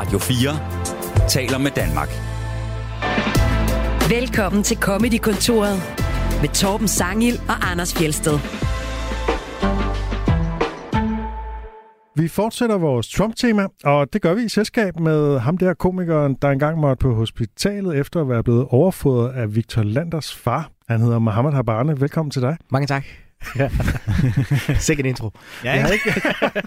[0.00, 2.08] Radio 4 taler med Danmark.
[4.10, 5.76] Velkommen til Comedy-kontoret
[6.40, 8.38] med Torben Sangil og Anders Fjelsted.
[12.16, 16.50] Vi fortsætter vores Trump-tema, og det gør vi i selskab med ham der komikeren, der
[16.50, 20.70] engang måtte på hospitalet efter at være blevet overfodret af Victor Landers far.
[20.88, 22.00] Han hedder Mohammed Habane.
[22.00, 22.56] Velkommen til dig.
[22.70, 23.04] Mange tak.
[23.58, 23.70] Ja.
[24.78, 25.30] Sikkert intro.
[25.64, 26.04] Ja, ja ikke?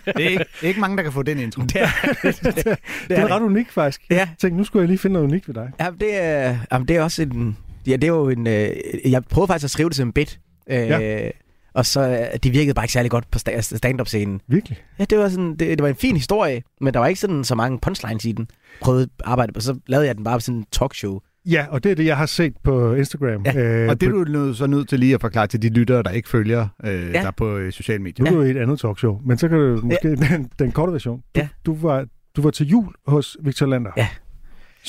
[0.06, 1.62] det, er ikke, det er ikke mange, der kan få den intro.
[1.74, 1.88] Det er,
[2.24, 2.78] det, det, det,
[3.08, 4.02] det er ret unik, faktisk.
[4.10, 4.16] Ja.
[4.16, 5.72] Jeg tænkte, nu skulle jeg lige finde noget unikt ved dig.
[5.80, 7.58] Ja, det er, jamen, det er også en...
[7.88, 8.48] Ja, det er jo en...
[8.48, 10.40] Øh, jeg prøvede faktisk at skrive det som en bit.
[10.70, 11.30] Øh, ja.
[11.74, 14.42] Og så, øh, det virkede bare ikke særlig godt på stand-up-scenen.
[14.48, 14.78] Virkelig?
[15.00, 17.44] Ja, det var, sådan, det, det var en fin historie, men der var ikke sådan
[17.44, 18.48] så mange punchlines i den.
[18.82, 21.20] Prøvede at arbejde på, så lavede jeg den bare på sådan en talkshow.
[21.46, 23.42] Ja, og det er det, jeg har set på Instagram.
[23.46, 23.56] Ja.
[23.84, 25.70] Øh, Og det er på, du nødt, så nødt til lige at forklare til de
[25.70, 27.22] lyttere, der ikke følger øh, Ja.
[27.22, 28.26] der på øh, sociale medier.
[28.26, 30.92] nu er du i et andet talkshow, men så kan du måske den, den korte
[30.94, 31.18] version.
[31.36, 31.48] Du, Ja.
[31.66, 33.92] du, var, du var til jul hos Victor Lander.
[33.98, 34.08] Ja.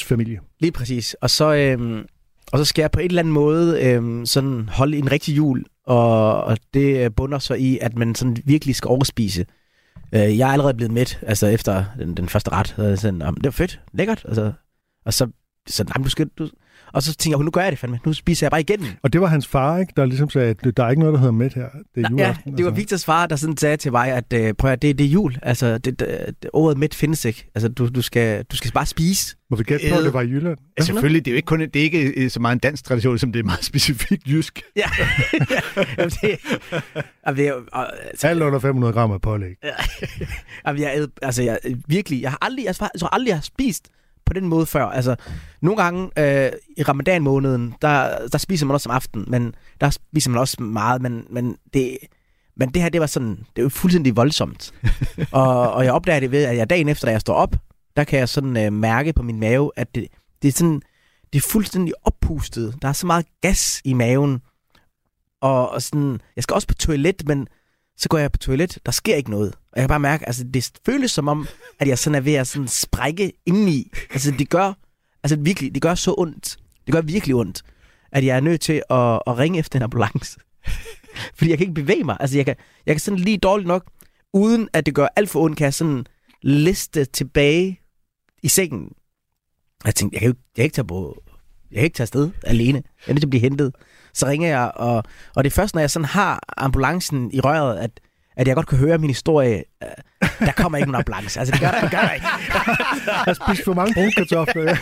[0.05, 0.39] familie.
[0.61, 1.15] Lige præcis.
[1.21, 2.07] Og så, øhm,
[2.53, 5.65] og så skal jeg på en eller anden måde øhm, sådan holde en rigtig jul,
[5.87, 9.47] og, og det øh, bunder så i, at man sådan virkelig skal overspise.
[10.15, 12.69] Øh, jeg er allerede blevet mæt, altså efter den, den første ret.
[12.69, 14.25] Så er jeg sådan, "Jamen, det var fedt, lækkert.
[14.29, 14.53] Altså,
[15.07, 15.27] og så,
[15.69, 16.49] så nej, du skal, du,
[16.93, 17.99] og så tænker jeg, nu gør jeg det fandme.
[18.07, 18.87] Nu spiser jeg bare igen.
[19.03, 19.93] Og det var hans far, ikke?
[19.97, 21.63] Der ligesom sagde, at der er ikke noget, der hedder med her.
[21.63, 22.57] Det er Ja, juleaften.
[22.57, 22.81] det var altså.
[22.81, 25.35] Victors far, der sådan sagde til mig, at øh, prøv at, det, det er jul.
[25.43, 26.09] Altså, det, det,
[26.43, 27.51] det, ordet midt findes ikke.
[27.55, 29.37] Altså, du, du, skal, du skal bare spise.
[29.51, 30.59] Må vi gætte på, at det var i Jylland?
[30.79, 32.85] Ja, selvfølgelig, det er jo ikke, kun, det er ikke øh, så meget en dansk
[32.85, 34.63] tradition, som det er meget specifikt jysk.
[34.77, 34.89] Ja.
[35.99, 36.39] Jamen, det,
[37.27, 39.55] jamen, det jo- og, altså, Alt under 500 gram af pålæg.
[40.67, 43.89] Jamen, jeg, altså, jeg, virkelig, jeg har aldrig, jeg, jeg tror aldrig, jeg har spist
[44.27, 44.85] på den måde før.
[44.85, 45.17] Altså,
[45.63, 50.31] nogle gange øh, i ramadan-måneden, der, der spiser man også om aftenen, men der spiser
[50.31, 51.99] man også meget, men, men det...
[52.57, 54.75] Men det her, det var sådan, det er jo fuldstændig voldsomt.
[55.33, 57.57] og, og jeg opdager det ved, at jeg dagen efter, da jeg står op,
[57.97, 60.07] der kan jeg sådan øh, mærke på min mave, at det,
[60.43, 60.83] det er sådan,
[61.33, 62.75] det er fuldstændig oppustet.
[62.83, 64.41] Der er så meget gas i maven.
[65.41, 67.49] Og, og sådan, jeg skal også på toilet, men
[67.97, 69.55] så går jeg på toilet, der sker ikke noget.
[69.55, 71.47] Og jeg kan bare mærke, altså det føles som om,
[71.79, 73.91] at jeg sådan er ved at sådan sprække indeni.
[74.11, 74.73] Altså det gør,
[75.23, 76.57] altså virkelig, det gør så ondt.
[76.87, 77.63] Det gør virkelig ondt,
[78.13, 80.41] at jeg er nødt til at, at ringe efter en ambulance.
[81.37, 82.17] Fordi jeg kan ikke bevæge mig.
[82.21, 82.57] Altså jeg kan,
[82.87, 83.91] jeg kan sådan lige dårligt nok,
[84.33, 86.07] uden at det gør alt for ondt, kan jeg sådan
[86.43, 87.81] liste tilbage
[88.43, 88.89] i sengen.
[89.81, 91.23] Og jeg tænkte, jeg kan, jo jeg kan ikke tage på,
[91.71, 92.83] jeg kan ikke tage afsted alene.
[93.07, 93.75] Jeg er nødt til at blive hentet.
[94.15, 95.05] Så ringer jeg, og,
[95.37, 97.91] og det er først, når jeg sådan har ambulancen i røret, at,
[98.37, 99.65] at jeg godt kan høre min historie.
[99.83, 101.41] øh, Der kommer ikke nogen ambulance.
[101.41, 102.27] Altså, det gør, det gør der ikke.
[103.07, 104.77] Jeg har spist for mange brune kartofler.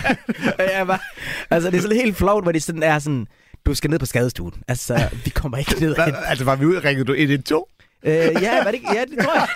[0.58, 1.02] Og jeg var,
[1.50, 3.26] altså, det er sådan helt flot, hvor det sådan er sådan,
[3.66, 4.54] du skal ned på skadestuen.
[4.68, 5.94] Altså, vi kommer ikke ned.
[5.94, 7.64] Hvad, altså, var vi ude, ringede du 112?
[8.04, 8.12] Øh,
[8.42, 8.94] ja, var det ikke?
[8.94, 9.48] Ja, det tror jeg.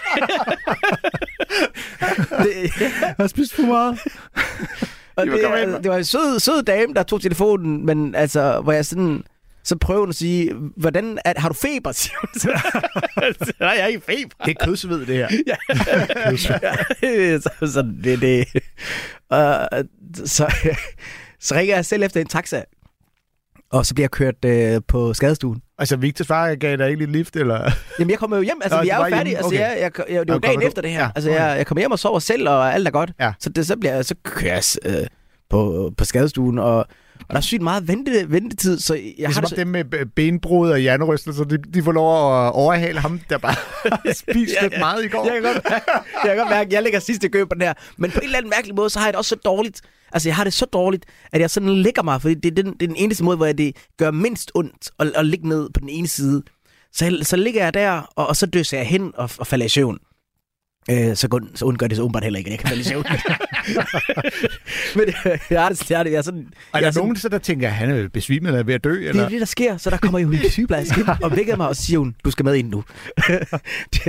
[2.45, 3.99] det, Jeg har spist for meget.
[5.17, 8.73] og De det, det var en sød, sød dame, der tog telefonen, men altså, hvor
[8.73, 9.23] jeg sådan...
[9.67, 11.93] Så prøver hun at sige, hvordan er, har du feber?
[12.03, 12.49] siger hun så.
[13.61, 14.45] Nej, jeg har ikke feber.
[14.45, 15.29] Det er kødsved, det her.
[17.03, 18.47] Ja, så, så det, det.
[19.35, 19.85] Uh,
[20.27, 20.55] så,
[21.41, 22.63] så ringer jeg selv efter en taxa,
[23.73, 25.63] og så bliver jeg kørt øh, på skadestuen.
[25.79, 27.71] Altså, Victors far gav dig ikke lidt lift, eller?
[27.99, 28.61] Jamen, jeg kommer jo hjem.
[28.63, 29.31] Altså, Nå, vi er var jo færdige.
[29.31, 29.45] hjemme.
[29.45, 29.59] Altså, Okay.
[29.61, 31.01] jeg, jeg, jeg, det er jo dagen kommer du- efter det her.
[31.03, 31.41] Ja, Altså, okay.
[31.41, 33.13] jeg, jeg kommer hjem og sover selv, og alt er godt.
[33.21, 33.33] Ja.
[33.41, 34.63] Så, det, så, bliver, så kører jeg
[35.01, 35.07] øh,
[35.51, 36.87] på, på skadestuen, og,
[37.29, 39.67] og der er sygt meget vente, ventetid, så jeg Det er har det så, dem
[39.67, 43.55] med benbrud og hjernerystelser, de, de får lov at overhale ham, der bare
[43.93, 44.79] har spist Ja, lidt ja.
[44.79, 45.25] meget i går.
[45.33, 45.85] Jeg kan, godt, mærke-
[46.25, 47.75] jeg kan godt mærke, at jeg ligger sidst i kø på den her.
[47.97, 49.81] Men på en eller anden mærkelig måde, så har jeg det også så dårligt.
[50.13, 52.73] Altså, jeg har det så dårligt, at jeg sådan ligger mig, fordi det er den,
[52.73, 55.81] det er den eneste måde, hvor det gør mindst ondt at, at ligge ned på
[55.81, 56.43] den ene side.
[56.93, 59.67] Så, jeg, så ligger jeg der, og, og så døser jeg hen og, og falder
[59.67, 59.99] i søvn.
[60.91, 63.05] Øh, så, kun, så undgår det så åbenbart heller ikke, jeg kan i søvn.
[64.97, 66.47] Men øh, jeg det, jeg det, jeg er sådan...
[66.73, 68.85] Og der er er nogen, så der tænker, at han er besvimet eller ved at
[68.85, 69.25] dø, det eller?
[69.25, 69.77] er det, der sker.
[69.77, 72.45] Så der kommer jo en sygeplejerske ind og vækker mig og siger hun, du skal
[72.45, 72.85] med ind nu.
[73.95, 74.03] det,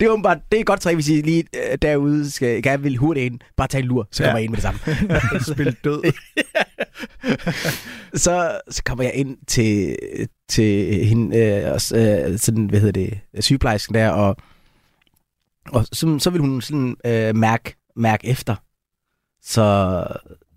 [0.00, 2.96] det er åbenbart, det er godt træk, hvis I lige øh, derude skal, gerne vil
[2.96, 3.40] hurtigt ind.
[3.56, 4.28] Bare tage en lur, så Ja.
[4.28, 4.62] kommer jeg ind med det
[5.42, 5.44] samme.
[5.54, 6.02] Spil død.
[8.14, 9.96] så, så kommer jeg ind til,
[10.48, 14.36] til hende, øh, og, s- øh, sådan, hvad hedder det, sygeplejersken der, og,
[15.72, 18.54] og så, så vil hun sådan øh, mærke, mærke efter.
[19.42, 20.04] Så,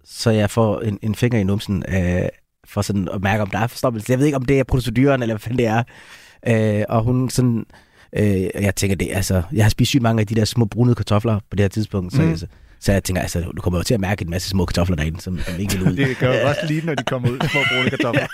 [0.05, 2.21] så jeg får en, en finger i numsen, øh,
[2.67, 4.11] for sådan at mærke, om der er forstoppelse.
[4.11, 5.83] Jeg ved ikke, om det er proceduren, eller hvad fanden det er.
[6.47, 7.65] Øh, og hun sådan,
[8.13, 10.95] øh, jeg tænker det, altså, jeg har spist sygt mange af de der små brunede
[10.95, 12.37] kartofler på det her tidspunkt, så, Mm.
[12.37, 12.47] så,
[12.79, 15.21] så jeg tænker, altså, du kommer jo til at mærke en masse små kartofler derinde,
[15.21, 15.95] som, som ikke vil ud.
[15.95, 18.27] Det gør jo også lige, når de kommer ud, små brune kartofler.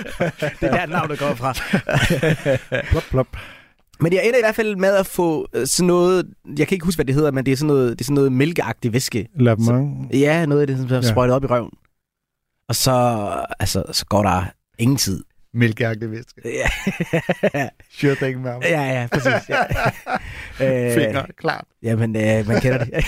[0.60, 1.52] det er der navnet kommer fra.
[2.90, 3.26] Plop, plop.
[4.00, 6.26] Men jeg ender i hvert fald med at få øh, sådan noget,
[6.58, 8.14] jeg kan ikke huske, hvad det hedder, men det er sådan noget, det er sådan
[8.14, 9.28] noget mælkeagtig væske.
[9.40, 10.12] Lavement.
[10.14, 11.02] Ja, noget af det, som er Ja.
[11.02, 11.70] sprøjtet op i røven.
[12.68, 12.92] Og så,
[13.60, 14.44] altså, så går der
[14.78, 15.24] ingen tid.
[15.56, 16.40] Mælkeagtig væske.
[16.44, 16.68] Ja,
[18.00, 18.62] Sure thing, man.
[18.62, 19.48] ja, ja præcis.
[19.48, 19.56] Ja.
[20.60, 21.64] Øh, Finger, klart.
[21.82, 23.04] Jamen, øh, man kender det.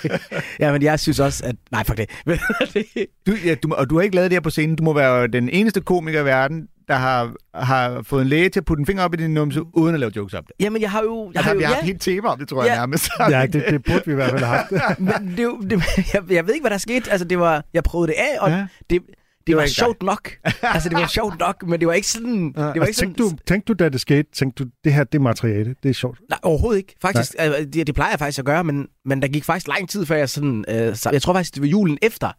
[0.60, 1.56] Jamen, jeg synes også, at...
[1.70, 2.10] Nej, fuck det.
[2.26, 2.38] Men
[2.74, 4.76] det- Du, ja, du, og du har ikke lavet det her på scenen.
[4.76, 8.60] Du må være den eneste komiker i verden, der har, har fået en læge til
[8.60, 10.52] at putte en finger op i din numse, uden at lave jokes om det.
[10.60, 11.26] Jamen, jeg har jo...
[11.26, 12.70] Jeg Jeg har jo vi har haft ja, et helt tema om det, tror jeg
[12.70, 12.76] Ja.
[12.76, 13.08] nærmest.
[13.30, 15.00] Ja, det, det burde vi i hvert fald have haft.
[15.00, 15.82] men det, det,
[16.14, 17.10] jeg, jeg ved ikke, hvad der skete.
[17.10, 17.64] Altså, det var...
[17.74, 18.56] Jeg prøvede det af, og Ja.
[18.56, 18.66] ja.
[18.90, 19.02] det,
[19.46, 20.30] det, var var, ikke sjovt nok.
[20.62, 22.46] altså, det var sjovt nok, men det var ikke sådan...
[22.46, 23.14] Det var ikke Altså, sådan...
[23.14, 25.88] tænkte, du, tænkte du, da det skete, tænkte du, det her, det er materiale, det
[25.88, 26.18] er sjovt.
[26.30, 26.94] Nej, overhovedet ikke.
[27.02, 29.88] Faktisk, øh, det, det plejer jeg faktisk at gøre, men, men der gik faktisk lang
[29.88, 30.64] tid, før jeg sådan...
[30.68, 32.32] Øh, jeg tror faktisk, det var julen efter,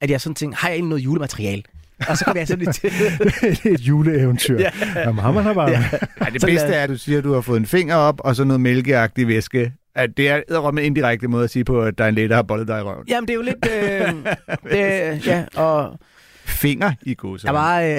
[0.00, 1.62] at jeg sådan tænkte, har jeg egentlig noget julemateriale?
[2.08, 2.90] Og så kom jeg sådan lidt til...
[3.62, 4.58] det er et juleeventyr.
[4.58, 4.70] Ja.
[4.96, 5.70] Jamen, har man har bare...
[5.70, 5.84] Ja.
[6.20, 8.36] Ej, det bedste er, at du siger, at du har fået en finger op, og
[8.36, 9.72] så noget mælkeagtig væske.
[9.94, 12.34] At det er med indirekte måde at sige på, at der er en læge, der
[12.34, 13.04] har bollet dig i røven.
[13.08, 13.68] Jamen, det er jo lidt...
[13.72, 14.32] Øh,
[14.72, 15.98] det, ja, og
[16.46, 17.80] Finger i god jeg var...
[17.80, 17.96] Øh,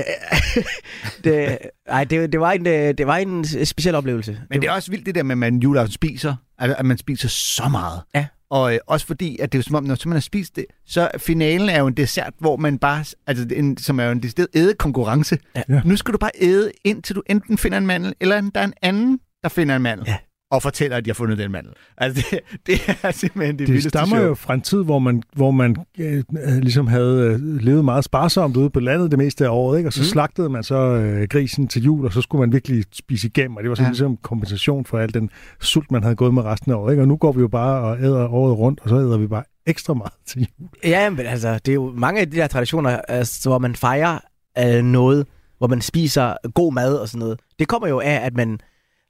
[1.23, 1.57] det,
[1.87, 4.39] ej, det, det, var en, øh, det var en speciel oplevelse.
[4.49, 6.35] Men det er også vildt det der med, at man juleaften spiser.
[6.59, 8.01] Altså, at man spiser så meget.
[8.15, 8.25] Ja.
[8.49, 10.65] Og øh, også fordi, at det er jo som om, når man har spist det,
[10.85, 14.23] så finalen er jo en dessert, hvor man bare, altså en, som er jo en
[14.23, 15.37] decideret ædekonkurrence.
[15.55, 15.81] Ja.
[15.85, 18.73] Nu skal du bare æde, indtil du enten finder en mandel, eller der er en
[18.81, 20.05] anden, der finder en mandel.
[20.07, 20.17] Ja.
[20.51, 21.71] Og fortæller, at de har fundet den mandel.
[21.97, 24.27] Altså, det, det er simpelthen det, Det vildeste stammer show.
[24.27, 28.03] jo fra en tid, hvor man, hvor man øh, øh, ligesom havde øh, levet meget
[28.03, 29.89] sparsomt ude på landet det meste af året, ikke?
[29.89, 30.05] og så Mm.
[30.05, 33.63] slagtede man så øh, grisen til jul, og så skulle man virkelig spise igennem, og
[33.63, 33.89] det var sådan ja.
[33.91, 35.29] ligesom kompensation for al den
[35.61, 36.91] sult, man havde gået med resten af året.
[36.93, 37.03] Ikke?
[37.03, 39.43] Og nu går vi jo bare og æder året rundt, og så æder vi bare
[39.65, 40.69] ekstra meget til jul.
[40.83, 44.19] Ja, men altså, det er jo mange af de der traditioner, altså, hvor man fejrer
[44.59, 45.25] øh, noget,
[45.57, 47.39] hvor man spiser god mad og sådan noget.
[47.59, 48.59] Det kommer jo af, at man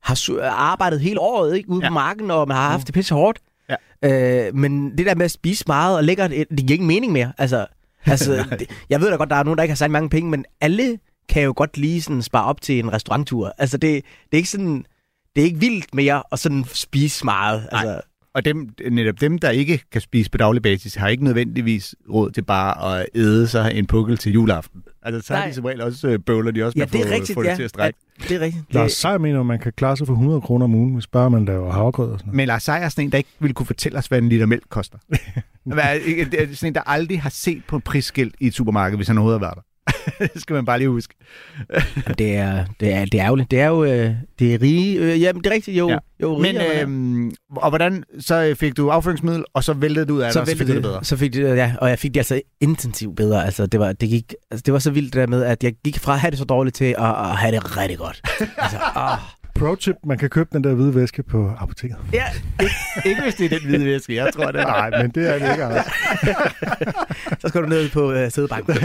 [0.07, 1.89] har arbejdet hele året ikke, ude Ja.
[1.89, 3.39] på marken, og man har haft det pisse hårdt.
[3.69, 4.47] Ja.
[4.47, 7.11] Øh, men det der med at spise meget og lækkert, det det giver ingen mening
[7.11, 7.31] mere.
[7.37, 7.65] Altså,
[8.05, 10.29] altså det, jeg ved da godt, der er nogen, der ikke har særlig mange penge,
[10.31, 10.99] men alle
[11.29, 13.53] kan jo godt lige sådan spare op til en restauranttur.
[13.57, 14.85] Altså, det, det er ikke sådan...
[15.35, 17.67] Det er ikke vildt mere at sådan spise meget.
[17.71, 18.01] Altså,
[18.37, 22.31] Og dem, netop dem, der ikke kan spise på daglig basis, har ikke nødvendigvis råd
[22.31, 24.81] til bare at æde sig en pukkel til juleaften.
[25.03, 25.47] Altså, så er Nej.
[25.47, 27.33] de som regel også øh, bøvler de også ja, med det at er få, rigtigt.
[27.37, 27.55] få det ja.
[27.55, 27.99] til at strække.
[28.21, 28.73] Ja, det er rigtigt.
[28.73, 31.29] Lars Seier mener, at man kan klare sig for 100 kroner om ugen, hvis bare
[31.29, 32.35] man laver havregrød og sådan noget.
[32.37, 34.45] Men Lars Seier er sådan en, der ikke ville kunne fortælle os, hvad en liter
[34.45, 34.97] mælk koster.
[35.65, 38.53] Hvad er- det er sådan en, der aldrig har set på et prisskilt i et
[38.53, 39.61] supermarked, hvis han overhovedet har været der.
[40.33, 41.13] det skal man bare lige huske.
[42.17, 43.51] Det er, det er, det er ærgerligt.
[43.51, 44.99] Det er jo øh, det er rige.
[44.99, 45.77] Øh, jamen, det er rigtigt.
[45.77, 45.97] Jo, Ja.
[46.21, 46.81] jo Men, man er.
[46.81, 50.47] øhm, og hvordan, så fik du afføringsmiddel, og så væltede du ud af det, og
[50.47, 51.03] så fik du det bedre.
[51.03, 53.45] Så fik det, ja, og jeg fik det altså intensivt bedre.
[53.45, 55.73] Altså, det, var, det, gik, altså, det var så vildt det der med, at jeg
[55.83, 58.21] gik fra at have det så dårligt til at, at have det rigtig godt.
[58.57, 59.17] altså, åh.
[59.59, 61.97] Pro tip, man kan købe den der hvide væske på apoteket.
[62.13, 62.23] Ja,
[63.05, 64.65] Ikke hvis det er den hvide væske, jeg tror, det er.
[64.65, 65.85] Nej, men det er det ikke, Anders.
[67.41, 68.75] så skal du ned på øh, sædebanken.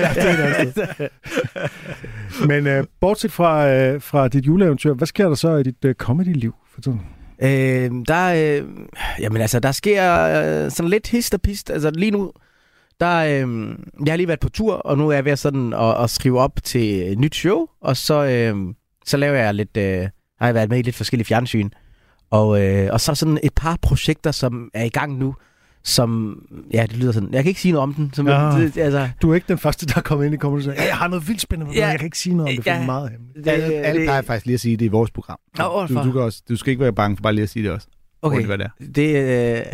[2.48, 5.94] Men øh, bortset fra, øh, fra dit juleeventyr, hvad sker der så i dit øh,
[5.94, 7.00] comedy-liv for tiden?
[7.42, 8.68] Øh, der, øh,
[9.18, 10.22] jamen altså, der sker
[10.64, 11.70] øh, sådan lidt hist og pist.
[11.70, 12.32] Altså lige nu,
[13.00, 13.68] der, øh,
[14.06, 16.10] jeg har lige været på tur, og nu er jeg ved at, sådan, at, at
[16.10, 18.74] skrive op til et nyt show, og så, øh,
[19.06, 20.08] så laver jeg lidt, øh,
[20.42, 21.70] har jeg været med i lidt forskellige fjernsyn.
[22.30, 25.34] Og, øh, og så er der sådan et par projekter, som er i gang nu,
[25.84, 26.38] som,
[26.72, 28.10] ja, det lyder sådan, jeg kan ikke sige noget om den.
[28.14, 28.34] Som, Ja.
[28.34, 30.74] det, altså, Du er ikke den første, der er kommet ind i comedy og siger,
[30.74, 31.88] ja, jeg har noget vildt spændende, men Ja.
[31.88, 32.76] jeg kan ikke sige noget om det, for Ja.
[32.76, 33.44] det er meget hemmeligt.
[33.44, 35.38] det, Alle, alle det- plejer faktisk lige at sige det i vores program.
[35.58, 36.02] Nå, du, hvorfor?
[36.02, 37.86] du, kan også, du skal ikke være bange for bare lige at sige det også.
[38.22, 38.84] Okay, Hvad det er.
[38.94, 39.64] det, øh,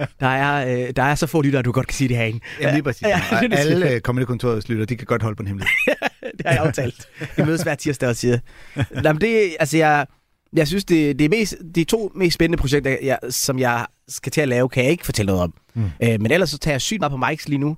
[0.20, 2.40] der, er, øh, der er så få lyttere, at du godt kan sige det herinde.
[2.60, 3.02] Ja, lige præcis.
[3.02, 5.76] Ja, Ja, er alle øh, comedy-kontorets lytter, de kan godt holde på en hemmelighed.
[6.42, 7.08] det har jeg aftalt.
[7.36, 8.38] Vi mødes hver tirsdag og siger.
[8.76, 10.06] Nå, men det, altså jeg,
[10.52, 14.32] jeg synes, det, det er mest, de to mest spændende projekter, jeg, som jeg skal
[14.32, 15.54] til at lave, kan jeg ikke fortælle noget om.
[15.74, 15.82] Mm.
[15.82, 15.90] Mm.
[16.02, 17.76] Øh, men ellers så tager jeg sygt meget på mics lige nu,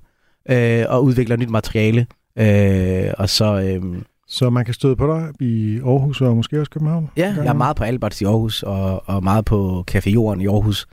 [0.49, 2.07] øh, og udvikler nyt materiale.
[2.37, 6.71] Øh, og så, øh, Så man kan støde på dig i Aarhus og måske også
[6.71, 7.09] København?
[7.17, 10.47] ja, jeg er meget på Albert i Aarhus, og, og meget på Café Jorden i
[10.47, 10.87] Aarhus.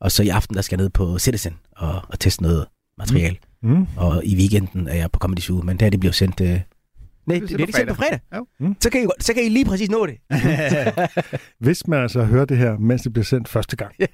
[0.00, 2.66] Og så i aften, der skal jeg ned på Citizen og, og teste noget
[2.98, 3.36] materiale.
[3.62, 3.86] Mm.
[3.96, 6.40] Og i weekenden er jeg på Comedy Zoo, men der det bliver sendt...
[6.40, 6.60] Øh...
[7.26, 8.20] Nej, det, det, på det er sendt på fredag.
[8.36, 8.46] Jo.
[8.60, 8.76] Mm.
[8.80, 10.14] Så, kan I, så kan I lige præcis nå det.
[11.64, 13.94] Hvis man altså hører det her, mens det bliver sendt første gang.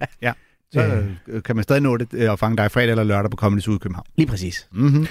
[0.72, 1.06] Så Øh.
[1.28, 3.60] øh, kan man stadig nå det øh, og fange dig fredag eller lørdag på Comedy
[3.60, 4.06] Zoo i København.
[4.16, 4.68] Lige præcis.
[4.72, 5.06] Mm-hmm.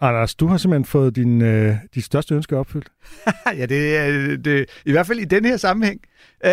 [0.00, 2.88] Anders, du har simpelthen fået din, øh, dit største ønske opfyldt.
[3.58, 6.00] ja, det er det, i hvert fald i den her sammenhæng.
[6.44, 6.50] Øh,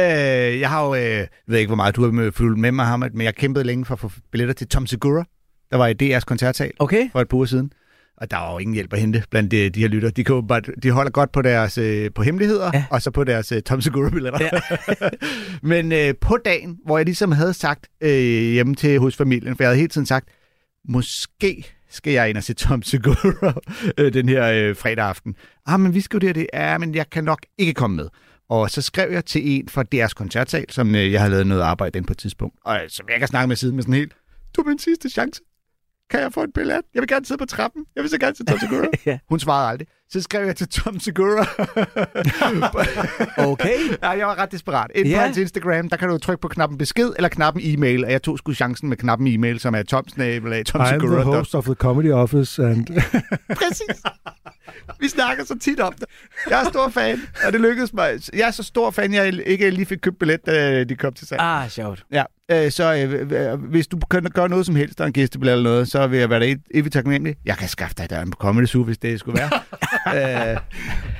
[0.60, 2.86] jeg har jo, øh, jeg ved ikke, hvor meget du har med- fulgt med mig,
[2.86, 5.24] Hamad, men jeg kæmpede længe for at få billetter til Tom Segura,
[5.72, 7.12] der var i DR's koncertsal Okay.
[7.12, 7.72] for et par uger siden.
[8.22, 10.10] Og der er jo ingen hjælp at hente blandt de, de her lytter.
[10.10, 12.86] De, kan bare, de holder godt på deres øh, på hemmeligheder, ja.
[12.90, 14.40] Og så på deres øh, Tom Segura-billetter.
[14.42, 15.10] Ja.
[15.72, 18.12] Men øh, på dagen, hvor jeg ligesom havde sagt øh,
[18.52, 20.30] hjemme til hos familien, for jeg havde hele tiden sagt,
[20.90, 23.54] måske skal jeg ind og se Tom Segura
[23.98, 25.36] øh, den her øh, fredag aften.
[25.66, 26.48] Ah, men vi skal jo det det.
[26.54, 28.08] Ja, men jeg kan nok ikke komme med.
[28.50, 31.62] Og så skrev jeg til en fra deres koncertsal, som øh, jeg havde lavet noget
[31.62, 33.94] arbejde den på et tidspunkt, og øh, som jeg kan snakke med siden med sådan
[33.94, 34.14] helt,
[34.56, 35.42] du er min sidste chance.
[36.12, 36.82] Kan jeg få en billet?
[36.94, 37.86] Jeg vil gerne sidde på trappen.
[37.96, 38.86] Jeg vil så gerne se Tom Segura.
[39.06, 39.18] Ja.
[39.30, 39.88] Hun svarede aldrig.
[40.10, 41.46] Så skrev jeg til Tom Segura.
[43.52, 43.76] Okay.
[44.04, 44.92] ja, jeg var ret desperat.
[44.96, 45.20] Ind på Ja.
[45.22, 48.38] hans Instagram, der kan du trykke på knappen besked eller knappen e-mail, og jeg tog
[48.38, 51.22] sgu chancen med knappen e-mail, som er tomsnabel af Tom I'm the Segura.
[51.24, 52.86] host of the comedy office, and
[53.62, 54.04] Præcis.
[55.00, 56.06] Vi snakker så tit om det.
[56.50, 58.20] Jeg er stor fan, og det lykkedes mig.
[58.34, 61.28] Jeg er så stor fan, jeg ikke lige fik købt billet, da de kom til
[61.28, 61.42] salg.
[61.42, 62.04] Ah, sjovt.
[62.12, 65.14] Ja, øh, så øh, øh, hvis du kan gøre noget som helst, der er en
[65.14, 67.36] gæstebillet eller noget, så vil jeg være der evigt- taknemmelig.
[67.46, 70.52] Jeg kan skaffe dig der en Comedy Zoo, hvis det skulle være.
[70.54, 70.60] øh,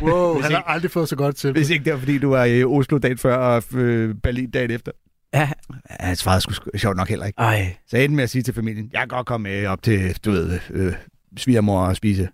[0.02, 0.34] Wow.
[0.34, 1.52] Hvis han har aldrig fået så godt til.
[1.52, 4.72] hvis ikke det var, fordi du var i Oslo dagen før og øh, Berlin dagen
[4.72, 4.92] efter.
[5.34, 5.50] Ja.
[6.02, 7.40] Jeg svarede sgu sjovt nok heller ikke.
[7.40, 7.76] Ej.
[7.88, 10.18] Så jeg endte med at sige til familien, jeg kan godt komme med op til,
[10.26, 10.94] du ved, øh,
[11.38, 12.30] svigermor og spise.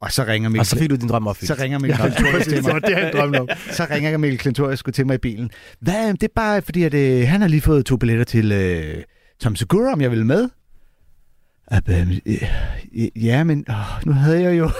[0.00, 1.48] Og så ringer Mikkel, Og så fik du din drøm opfyldt.
[1.48, 2.82] så ringer Mikkel Klintorius til mig.
[2.82, 3.48] det, han drømte om.
[3.70, 5.50] Så ringer Mikkel Klintorius til mig i bilen.
[5.80, 9.02] Hvad, det er bare fordi, at øh, han har lige fået to billetter til øh,
[9.40, 10.48] Tom Segura, om jeg vil med.
[11.70, 14.64] Ab, øh, øh, ja, men åh, nu havde jeg jo...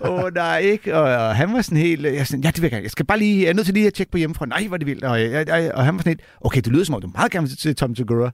[0.00, 0.94] Åh, oh, nej, ikke?
[0.96, 2.04] Og, og han var sådan helt...
[2.04, 2.82] Jeg, er sådan, ja, det vil jeg gerne.
[2.82, 3.42] Jeg skal bare lige...
[3.42, 4.46] Jeg er nødt til lige at tjekke på hjemmefra.
[4.46, 5.04] Nej, hvor er det vildt.
[5.04, 6.20] Og, jeg, jeg, og han var sådan helt...
[6.40, 8.30] Okay, det lyder som om, du meget gerne vil til Tom Segura.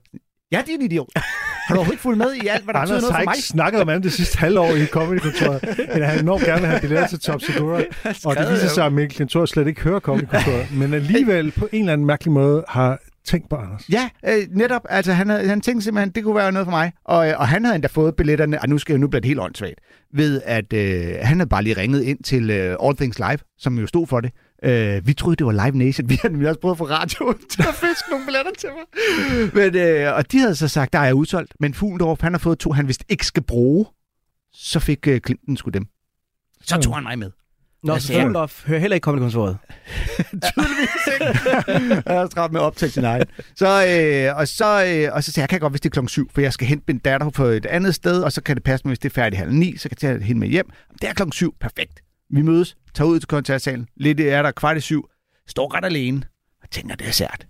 [0.51, 1.07] Ja, det er en idiot.
[1.65, 3.35] Har du overhovedet fulgt med i alt, hvad der betyder Anders noget har for mig?
[3.35, 6.81] ikke snakket om andet det sidste halvår i Comedy-kontoret, men han enormt gerne vil have
[6.81, 7.81] billetter til Top Segura.
[8.25, 11.79] Og det viser sig, at Mikkel Klintor slet ikke hører Comedy-kontoret, men alligevel på en
[11.79, 13.89] eller anden mærkelig måde har tænkt på Anders.
[13.91, 14.81] Ja, øh, netop.
[14.89, 16.91] Altså, han, havde, han tænkte simpelthen, det kunne være noget for mig.
[17.05, 19.39] Og, øh, og han havde endda fået billetterne, og nu skal jeg nu blive helt
[19.39, 19.79] åndssvagt,
[20.13, 23.79] ved at øh, han havde bare lige ringet ind til øh, All Things Live, som
[23.79, 24.31] jo stod for det.
[24.63, 26.09] Øh, vi troede, det var Live Nation.
[26.09, 29.53] Vi havde nemlig også prøvet at få radioen til at fiske nogle billetter til mig.
[29.53, 31.53] Men, øh, og de havde så sagt, der er udsolgt.
[31.59, 33.85] Men Fuglendorf, han har fået to, han vist ikke skal bruge.
[34.53, 35.85] Så fik øh, Clinton sgu dem.
[36.61, 37.31] Så tog han mig med.
[37.83, 39.57] Nå, så Fuglendorf hører heller ikke Comedy-kontoret.
[40.53, 42.03] tydeligvis ikke.
[42.05, 43.25] jeg har travlt med at optage sin egen.
[43.55, 45.91] Så, øh, og, så, øh, og så sagde jeg, jeg kan godt, hvis det er
[45.91, 48.55] klokken syv, for jeg skal hente min datter på et andet sted, og så kan
[48.55, 50.47] det passe mig, hvis det er færdigt halv ni, så kan jeg tage hende med
[50.47, 50.69] hjem.
[51.01, 52.04] Det er klokken syv, perfekt.
[52.29, 55.09] Vi mødes, tager ud til koncertsalen, lidt er der kvart i syv,
[55.47, 56.23] står ret alene,
[56.63, 57.47] og tænker, det er sært.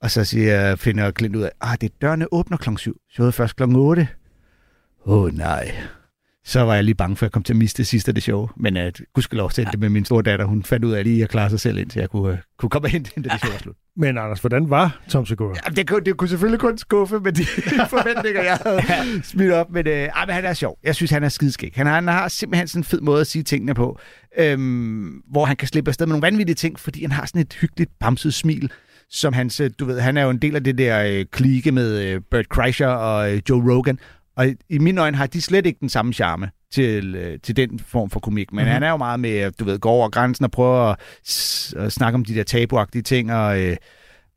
[0.00, 3.56] Og så siger finder Clint ud af, ah, det dørene åbner klokken syv, showet først
[3.56, 4.08] klokken otte.
[5.06, 5.76] Åh oh, nej.
[6.44, 8.14] Så var jeg lige bange for, at jeg kom til at miste det sidste af
[8.14, 8.48] det show.
[8.56, 10.44] Men uh, gudskelov sendte det med min store datter.
[10.44, 12.88] Hun fandt ud af lige at klare sig selv, indtil jeg kunne, uh, kunne komme
[12.88, 13.76] hen til det show var slut.
[14.00, 15.54] Men Anders, hvordan var Tom Segura?
[15.66, 17.44] Ja, det, kunne, det kunne selvfølgelig kun skuffe med de
[17.94, 19.70] forventninger, jeg havde smidt op.
[19.70, 20.78] Men, øh, men han er sjov.
[20.84, 21.72] Jeg synes, han er skidskæg.
[21.74, 23.98] Han har, han har simpelthen sådan en fed måde at sige tingene på,
[24.38, 27.54] øhm, hvor han kan slippe afsted med nogle vanvittige ting, fordi han har sådan et
[27.60, 28.72] hyggeligt, bamset smil,
[29.10, 31.72] som hans, øh, du ved, han er jo en del af det der øh, klike
[31.72, 33.98] med øh, Bert Kreischer og øh, Joe Rogan.
[34.36, 37.56] Og i, i mine øjne har de slet ikke den samme charme til, øh, til
[37.56, 38.52] den form for komik.
[38.52, 38.62] Men Mhm.
[38.64, 38.72] mm-hmm.
[38.72, 40.96] han er jo meget med, du ved, gå over grænsen og prøve at,
[41.76, 43.60] at snakke om de der tabuagtige ting, og...
[43.60, 43.76] Øh,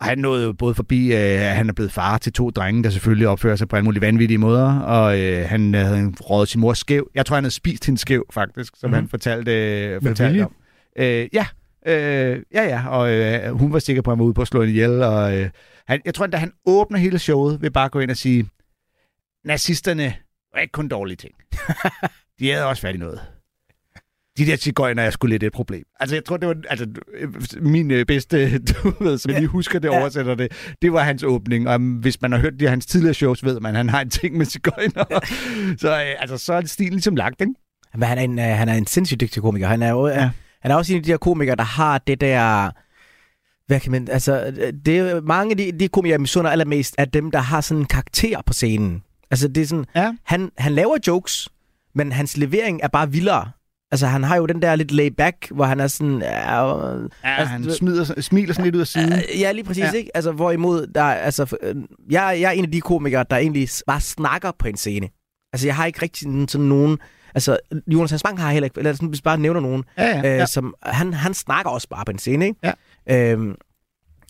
[0.02, 2.90] han nåede jo både forbi, øh, at han er blevet far til to drenge, der
[2.90, 6.74] selvfølgelig opfører sig på alle mulige vanvittige måder, og øh, han havde rådet sin mor
[6.74, 7.10] skæv.
[7.16, 8.92] Jeg tror, han havde spist hende skæv, faktisk, som Mhm.
[8.94, 9.04] mm-hmm.
[9.04, 9.52] han fortalte,
[9.86, 10.56] øh, fortalte om.
[10.98, 11.46] Øh, ja,
[11.88, 14.48] øh, ja, ja, og øh, hun var sikker på, at han var ude på at
[14.48, 15.50] slå hende ihjel, og øh,
[15.88, 18.50] han, jeg tror, at da han åbner hele showet, vil bare gå ind og sige,
[19.46, 20.14] nazisterne
[20.54, 21.34] var ikke kun dårlige ting.
[22.42, 23.22] De havde også fat i noget.
[24.38, 25.84] De der cigøjner er sgu lidt et problem.
[26.00, 26.88] Altså, jeg tror, det var altså,
[27.62, 30.00] min øh, bedste, du ved, som jeg lige husker det, Ja.
[30.02, 30.52] oversætter det.
[30.82, 31.68] Det var hans åbning.
[31.70, 34.02] Og um, hvis man har hørt de hans tidligere shows, ved man, at han har
[34.02, 35.04] en ting med cigøjner.
[35.82, 37.54] så, øh, altså, så er stilen ligesom lagt, ikke?
[37.94, 39.68] Men han er en, øh, han er en sindssygt dygtig komiker.
[39.68, 40.22] Han er, jo, Ja.
[40.22, 40.30] ja.
[40.62, 42.70] han er også en af de der komikere, der har det der...
[43.68, 44.08] Hvad kan man...
[44.12, 44.52] Altså,
[44.86, 47.82] det er mange af de, de komikere, jeg misunder allermest, er dem, der har sådan
[47.82, 49.04] en karakter på scenen.
[49.32, 49.86] Altså, det er sådan...
[49.96, 50.14] Ja.
[50.24, 51.50] Han, han laver jokes,
[51.96, 53.52] men hans levering er bare vildere.
[53.92, 56.20] Altså, han har jo den der lidt laid back, hvor han er sådan...
[56.22, 56.78] Ja,
[57.24, 59.14] Altså, han smider, smiler sådan lidt ud af siden.
[59.40, 59.92] Ja, lige præcis, Ja.
[59.92, 60.12] ikke?
[60.18, 61.76] Altså, hvorimod, der, er- altså, øh,
[62.12, 65.10] jeg, jeg er en af de komikere, der egentlig bare snakker på en scene.
[65.54, 66.98] Altså, jeg har ikke rigtig sådan, nogen...
[67.36, 67.58] Altså,
[67.88, 68.78] Jonas Hans Bang har heller ikke...
[68.80, 70.46] Eller sådan, hvis vi bare nævner nogen, Ja, ja, øh, ja.
[70.46, 70.76] som...
[70.84, 72.74] Han, han snakker også bare på en scene, ikke?
[73.08, 73.32] Ja.
[73.32, 73.56] Øhm,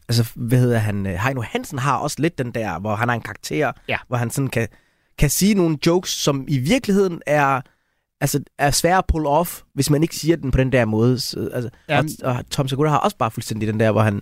[0.10, 1.06] altså, hvad hedder han?
[1.08, 3.98] øh, Heino Hansen har også lidt den der, hvor han har en karakter, Ja.
[4.08, 4.68] hvor han sådan kan,
[5.22, 7.62] kan sige nogle jokes, som i virkeligheden er...
[8.22, 11.20] Altså, er svære at pull off, hvis man ikke siger den på den der måde.
[11.20, 14.22] Så, altså, Jamen- og, og Tom Segura har også bare fuldstændig den der, hvor han,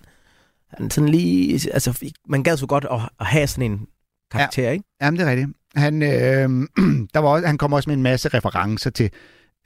[0.69, 1.73] han sådan lige...
[1.73, 3.87] Altså, man gad så godt at, at have sådan en
[4.31, 4.71] karakter, ja.
[4.71, 4.83] ikke?
[5.01, 5.49] Jamen, det er rigtigt.
[5.75, 6.67] Han, øh,
[7.13, 9.09] der var også, han kom også med en masse referencer til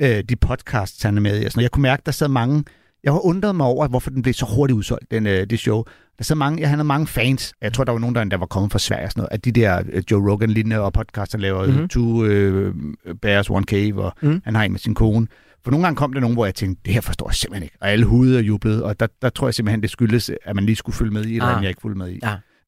[0.02, 1.62] øh, de podcasts, han er med i.
[1.62, 2.64] Jeg kunne mærke, der sad mange...
[3.04, 5.84] Jeg har undret mig over, hvorfor den blev så hurtigt udsolgt, den, øh, det show.
[6.22, 7.54] Sad mange, han havde mange fans.
[7.62, 9.30] Jeg tror, der var nogen, der endda var kommet fra Sverige og sådan noget.
[9.34, 11.72] At de der øh, Joe Rogan-lignende og podcasts, han laver Mhm.
[11.72, 11.88] mm-hmm.
[11.88, 12.76] Two øh,
[13.22, 14.42] Bears, One Cave, og mm.
[14.46, 15.28] han har en med sin kone.
[15.64, 17.76] For nogle gange kom der nogen, hvor jeg tænkte, det her forstår jeg simpelthen ikke.
[17.82, 20.66] Og alle hudede og jublede, og der, der tror jeg simpelthen, det skyldes, at man
[20.66, 21.58] lige skulle følge med i, eller Ah.
[21.58, 21.64] ah.
[21.64, 22.20] jeg ikke fulgte med i.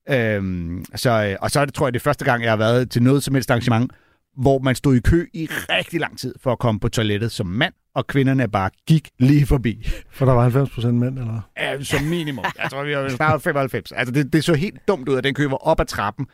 [0.10, 0.36] Ja.
[0.36, 2.58] Øhm, så, øh, og så er det, tror jeg, det er første gang, jeg har
[2.58, 3.92] været til noget som helst arrangement,
[4.38, 7.48] hvor man stod i kø i rigtig lang tid for at komme på toilettet som
[7.48, 9.88] mand, og kvinderne bare gik lige forbi.
[10.12, 11.42] For der var 90 procent mænd, eller?
[11.58, 12.46] Ja, som minimum.
[12.62, 13.92] Jeg tror, vi var snart 95.
[13.92, 16.28] Altså, det, det så helt dumt ud, at den kø var op ad trappen,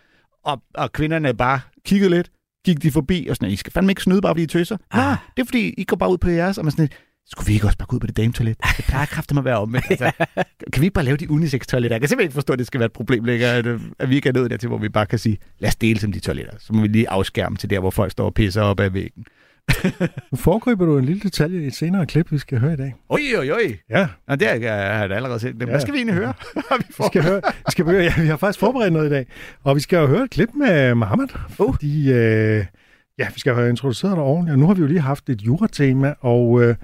[0.45, 2.31] og, og kvinderne bare kiggede lidt,
[2.65, 4.77] gik de forbi, og sådan, I skal fandme ikke snyde, bare fordi I tøser.
[4.91, 4.97] Ah.
[4.97, 6.89] Nej, det er fordi, I går bare ud på jeres, og man sådan,
[7.27, 8.57] skulle vi ikke også bare gå ud på det dametoilet?
[8.77, 9.75] Det plejer kraftigt at være om.
[9.75, 10.11] Altså,
[10.73, 11.95] kan vi ikke bare lave de unisex-toiletter?
[11.95, 14.09] Jeg kan simpelthen ikke forstå, at det skal være et problem længere, at, øh, at
[14.09, 16.19] vi ikke er nået dertil, hvor vi bare kan sige, lad os dele som de
[16.19, 16.53] toiletter.
[16.59, 19.25] Så må vi lige afskærme til der, hvor folk står og pisser op ad væggen.
[20.31, 22.95] Nu foregriber du en lille detalje i et senere klip, vi skal høre i dag.
[23.09, 23.77] Oj, oj, oj.
[23.89, 25.53] Ja, Og det har jeg, allerede set.
[25.55, 25.79] Hvad Ja.
[25.79, 26.33] skal vi egentlig høre?
[26.79, 29.25] vi vi skal høre, vi skal høre, ja, vi har faktisk forberedt noget i dag.
[29.63, 32.65] Og vi skal jo høre et klip med Mohammed, fordi øh,
[33.19, 34.53] ja, vi skal have introduceret dig ordentligt.
[34.53, 36.75] Og nu har vi jo lige haft et juratema, og øh,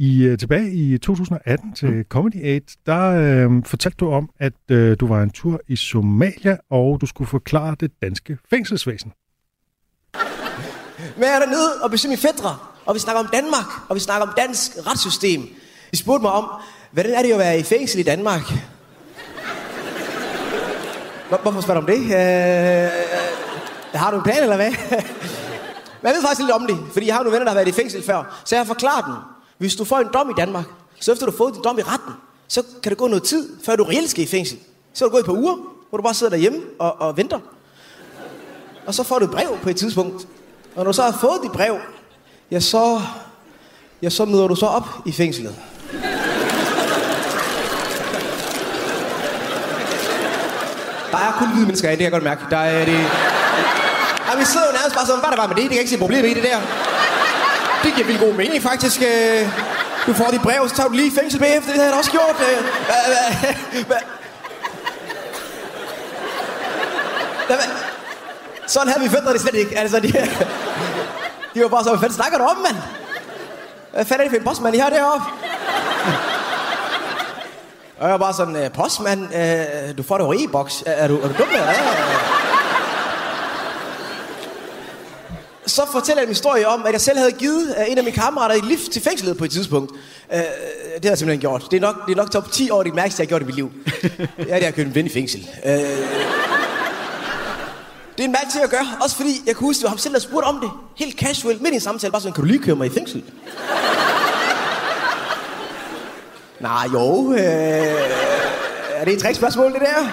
[0.00, 2.04] i, øh, tilbage i 2018 til mm.
[2.08, 6.56] Comedy Aid, der øh, fortalte du om, at øh, du var en tur i Somalia,
[6.70, 9.12] og du skulle forklare det danske fængselsvæsen.
[11.16, 14.00] Men jeg er dernede og besøger mine fædre, og vi snakker om Danmark, og vi
[14.00, 15.42] snakker om dansk retssystem.
[15.92, 16.44] De spurgte mig om,
[16.92, 18.42] hvordan er det at være i fængsel i Danmark?
[21.28, 22.02] Hvor- Hvorfor spørger du om det?
[22.04, 22.90] Øh, øh,
[23.94, 24.70] har du en plan, eller hvad?
[24.70, 27.68] Men jeg ved faktisk lidt om det, fordi jeg har nogle venner, der har været
[27.68, 28.42] i fængsel før.
[28.44, 29.14] Så jeg har forklaret dem.
[29.60, 30.64] Hvis du får en dom i Danmark,
[31.00, 32.12] så efter du har fået din dom i retten,
[32.48, 34.58] så kan det gå noget tid, før du reelt skal i fængsel.
[34.94, 35.56] Så vil du gå et par uger,
[35.88, 37.38] hvor du bare sidder derhjemme og, og venter.
[38.86, 40.28] Og så får du et brev på et tidspunkt.
[40.74, 41.76] Og når du så har fået dit brev,
[42.50, 43.00] ja, så,
[44.02, 45.56] ja, så møder du så op i fængslet.
[51.10, 52.42] Der er kun hvide mennesker i, det kan jeg godt mærke.
[52.50, 53.00] Der er det...
[54.28, 55.62] Ja, vi sidder jo nærmest bare sådan, hvad er der bare med det?
[55.62, 56.89] Det kan jeg ikke se problem i det der.
[57.84, 59.02] Det giver vildt god mening, faktisk.
[59.02, 59.48] Øh.
[60.06, 61.70] Du får dit brev, så tager du lige fængsel bagefter.
[61.72, 62.36] Det havde jeg også gjort.
[62.40, 62.64] øh.
[63.90, 64.04] Hva-
[67.48, 67.68] hva-
[68.66, 69.78] Sådan havde vi fædre det slet ikke.
[69.78, 70.12] Altså, de,
[71.54, 72.76] de var bare så, hvad fanden snakker du om, mand?
[73.92, 75.26] Hvad fanden er det for en postmand, I har deroppe?
[77.98, 80.82] Og jeg var bare sådan, øh, postmand, øh, du får det over e-boks.
[80.86, 81.74] Er, er, du, er du dum, eller hvad?
[85.70, 88.16] Så fortæller jeg en historie om, at jeg selv havde givet øh, en af mine
[88.16, 89.92] kammerater et lift til fængslet på et tidspunkt.
[90.32, 90.44] Øh, øh,
[90.94, 91.66] det har jeg simpelthen gjort.
[91.70, 93.44] Det er nok, det er nok top 10 år, det mærkeste, jeg har gjort i
[93.44, 93.72] mit liv.
[94.48, 95.48] Ja, det har kørt en ven i fængsel.
[95.64, 95.84] Øh, det
[98.18, 99.98] er en mærkelig ting at gøre, også fordi jeg kunne huske, at det var ham
[99.98, 100.70] selv, der spurgte om det.
[100.96, 103.24] Helt casual, midt i en samtale, bare sådan, kan du lige køre mig i fængsel?
[106.60, 107.32] Nej, jo.
[107.32, 107.38] Øh,
[108.94, 110.10] er det et trickspørgsmål, det der?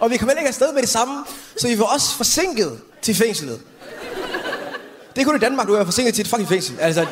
[0.00, 1.14] og vi kom heller ikke afsted med det samme,
[1.56, 3.60] så vi var også forsinket til fængslet.
[5.16, 6.76] Det er kun i Danmark, du er forsinket til et fucking fængsel.
[6.80, 7.06] Altså,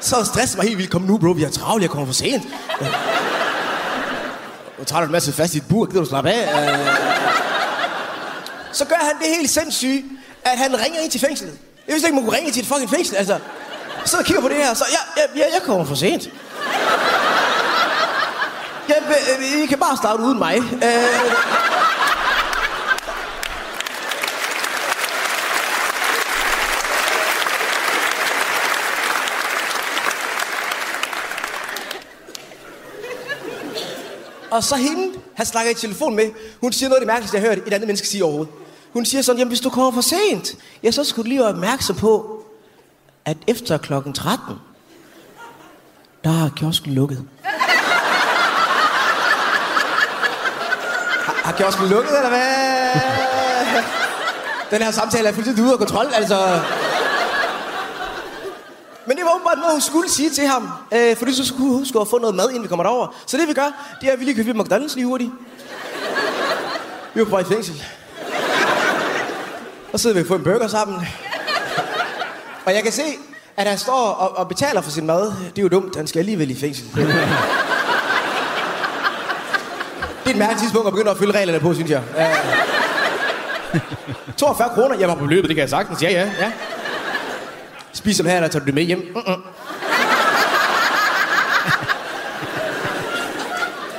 [0.00, 0.90] så stress mig helt vildt.
[0.90, 2.42] Kom nu, bro, vi har travlt, jeg kommer for sent.
[4.78, 6.70] Og tager du en masse fast i et bur, gider du slappe af?
[6.72, 6.86] Øh.
[8.72, 10.04] Så gør han det helt sindssygt,
[10.44, 11.52] at han ringer ind til fængslet.
[11.86, 13.16] Jeg vidste ikke, man kunne ringe til et fucking fængsel.
[13.16, 13.38] Altså,
[14.04, 16.30] Så og kigger på det her, så ja, ja, ja jeg kommer for sent.
[18.88, 18.94] Ja,
[19.62, 20.56] I kan bare starte uden mig.
[20.58, 21.04] Øh,
[34.50, 36.30] Og så hende, han snakker i telefon med,
[36.60, 38.52] hun siger noget af det mærkeligste, jeg har hørt et andet menneske sige overhovedet.
[38.92, 41.48] Hun siger sådan, jamen hvis du kommer for sent, ja, så skal du lige være
[41.48, 42.44] opmærksom på,
[43.24, 44.54] at efter klokken 13,
[46.24, 47.24] der er kiosken lukket.
[51.22, 52.90] Har, har kiosken lukket, eller hvad?
[54.70, 56.60] Den her samtale er fuldstændig ude af kontrol, altså.
[59.08, 60.68] Men det var åbenbart noget, hun skulle sige til ham.
[60.94, 63.14] Øh, fordi så skulle hun huske at få noget mad, inden vi kommer derover.
[63.26, 65.30] Så det vi gør, det er, at vi lige køber McDonald's lige hurtigt.
[67.14, 67.82] Vi var på vej i fængsel.
[69.92, 71.06] Og så sidder vi får en burger sammen.
[72.64, 73.02] Og jeg kan se,
[73.56, 75.26] at han står og, og betaler for sin mad.
[75.26, 76.84] Det er jo dumt, han skal alligevel i fængsel.
[76.94, 77.04] Det
[80.26, 82.02] er et mærkeligt tidspunkt at begynde at følge reglerne på, synes jeg.
[83.74, 83.80] Uh,
[84.36, 86.02] 42 kroner, jeg var på løbet, det kan jeg sagtens.
[86.02, 86.52] Ja, ja, ja.
[88.08, 88.98] Spis som her, eller tager du det med hjem?
[88.98, 89.42] Mm-mm.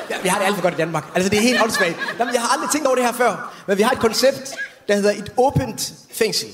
[0.09, 1.03] Ja, vi har det alt for godt i Danmark.
[1.15, 1.95] Altså, det er helt åndssvagt.
[2.19, 4.55] Jamen, jeg har aldrig tænkt over det her før, men vi har et koncept,
[4.87, 6.47] der hedder et åbent fængsel.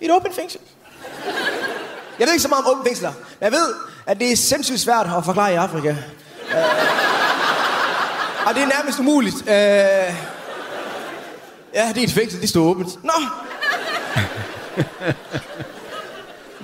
[0.00, 0.60] Et åbent fængsel.
[2.18, 3.74] Jeg ved ikke så meget om åbent fængsler, men jeg ved,
[4.06, 5.90] at det er sindssygt svært at forklare i Afrika.
[5.90, 5.96] Uh,
[8.46, 9.36] og det er nærmest umuligt.
[9.36, 10.14] Uh, ja,
[11.74, 13.04] det er et fængsel, det står åbent.
[13.04, 13.12] Nå!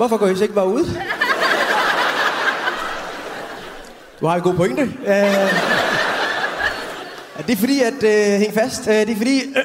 [0.00, 0.84] Hvorfor går I så ikke bare ud?
[4.20, 4.82] Du har en god pointe.
[4.82, 4.96] Øh, uh,
[7.36, 7.94] er det er fordi, at...
[7.94, 8.80] Uh, hæng fast.
[8.80, 9.48] Uh, det er fordi...
[9.48, 9.54] Uh,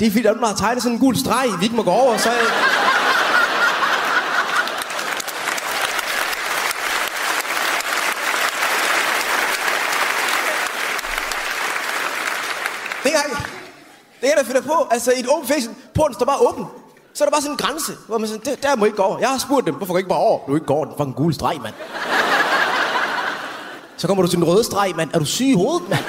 [0.00, 1.90] det er fordi, at der har tegnet sådan en gul streg, vi ikke må gå
[1.90, 2.30] over, så...
[2.30, 2.36] Uh,
[13.02, 13.36] Det er jeg,
[14.20, 14.88] det der finder på.
[14.90, 16.66] Altså, i et åbent fængsel, porten står bare åben.
[17.14, 19.02] Så er der bare sådan en grænse, hvor man sådan, der, må I ikke gå
[19.02, 19.18] over.
[19.18, 20.46] Jeg har spurgt dem, hvorfor går I ikke bare over?
[20.46, 21.74] Du ikke går over den fucking gule streg, mand.
[23.96, 25.10] Så kommer du til den røde streg, mand.
[25.14, 26.04] Er du syg i hovedet, mand?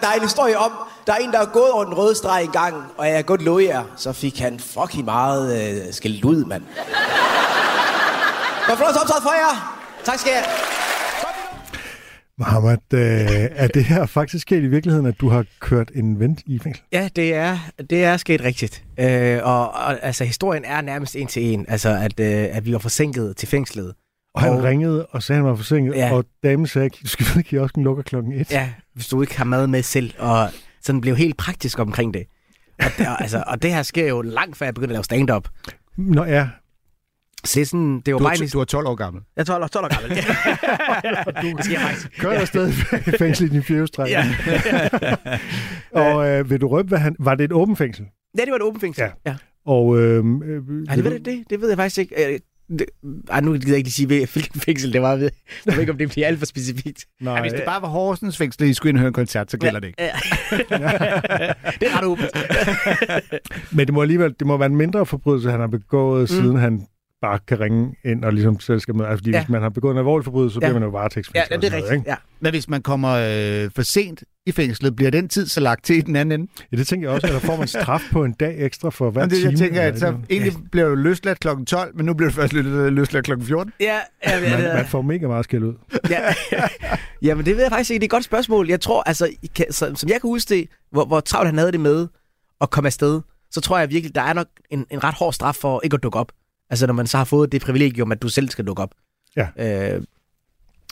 [0.00, 0.72] der er en historie om,
[1.06, 3.22] der er en, der er gået over den røde streg en gang, og jeg har
[3.22, 6.62] godt love jer, så fik han fucking meget øh, skældt ud, mand.
[8.66, 9.76] Godt flot optaget for jer.
[10.04, 10.44] Tak skal jeg.
[12.40, 13.00] Mohammed, øh,
[13.56, 16.84] er det her faktisk sket i virkeligheden, at du har kørt en ven i fængsel?
[16.92, 17.58] Ja, det er,
[17.90, 18.84] det er sket rigtigt.
[19.00, 21.64] Øh, og, og altså, historien er nærmest en til en.
[21.68, 23.94] Altså, at, øh, at vi var forsinket til fængslet.
[24.34, 26.12] Og han ringede og sagde, at han var forsinket, Ja.
[26.12, 28.50] og damen sagde, du skal vide, kiosken lukker klokken et.
[28.52, 30.12] Ja, hvis du ikke har mad med selv.
[30.18, 30.48] Og
[30.82, 32.24] sådan blev helt praktisk omkring det.
[32.78, 35.04] Og, det, og, altså, og det her sker jo langt før jeg begyndte at lave
[35.04, 35.48] stand-up.
[35.96, 36.48] Nå ja,
[37.44, 38.48] Så det er sådan, det var Du bare er, en...
[38.48, 39.22] du er 12 år gammel.
[39.36, 40.10] Jeg er 12 år, 12 år gammel.
[41.56, 42.18] det sker faktisk.
[42.18, 42.74] kører jeg stadig
[43.06, 44.10] i fængsel i din fjerdestræk.
[44.10, 44.24] Ja.
[46.02, 47.16] Og øh, vil du røbe, hvad han...
[47.18, 48.06] Var det et åbent fængsel?
[48.38, 49.02] ja, det var et åbent fængsel.
[49.02, 49.30] Ja.
[49.30, 49.36] ja.
[49.66, 52.34] Og, øh, øh, Ej, det ved, jeg, det, det ved jeg faktisk ikke.
[52.34, 52.40] Øh,
[52.78, 52.86] det,
[53.30, 55.10] ej, nu gider jeg ikke lige sige, hvilken fængsel det var.
[55.10, 55.30] Jeg
[55.66, 57.06] ved ikke, om det bliver alt for specifikt.
[57.20, 59.50] Nej, Ja, hvis det bare var Horsens fængsel, I skulle ind og høre en koncert,
[59.50, 60.02] så gælder det ikke.
[60.02, 60.12] Ja.
[61.80, 62.30] det er ret åbent.
[63.76, 66.26] Men det må alligevel det må være en mindre forbrydelse, han har begået, mm.
[66.26, 66.86] siden han
[67.22, 69.04] bare kan ringe ind og ligesom selv skal med.
[69.06, 69.36] Altså, fordi Ja.
[69.36, 69.42] ja.
[69.44, 70.66] hvis man har begået en alvorlig forbrydelse, så Ja.
[70.66, 71.62] bliver man jo Ja, varetægtsfængslet.
[71.62, 71.98] det er noget, rigtigt.
[72.00, 72.10] ikke?
[72.10, 72.16] Ja.
[72.40, 73.10] Men hvis man kommer
[73.64, 76.52] øh, for sent i fængslet, bliver den tid så lagt til i den anden ende?
[76.72, 79.10] Ja, det tænker jeg også, at der får man straf på en dag ekstra for
[79.10, 79.50] hver Men det, time.
[79.50, 81.48] jeg tænker, eller at så eller egentlig bliver du løsladt kl.
[81.66, 83.32] 12, men nu bliver du først lø- løsladt kl.
[83.42, 83.72] 14.
[83.80, 85.74] Ja, ja, ja, man, ja, man får mega meget skæld ud.
[86.10, 86.20] ja.
[87.22, 88.00] ja, men det ved jeg faktisk ikke.
[88.00, 88.68] Det er et godt spørgsmål.
[88.68, 91.58] Jeg tror, altså, I kan, så, som jeg kan huske det, hvor, hvor travlt han
[91.58, 92.08] havde det med
[92.60, 95.54] at komme afsted, så tror jeg virkelig, der er nok en, en ret hård straf
[95.54, 96.32] for ikke at dukke op.
[96.70, 98.94] Altså, når man så har fået det privilegium, at du selv skal dukke op.
[99.36, 99.48] Ja.
[99.58, 100.02] Øh,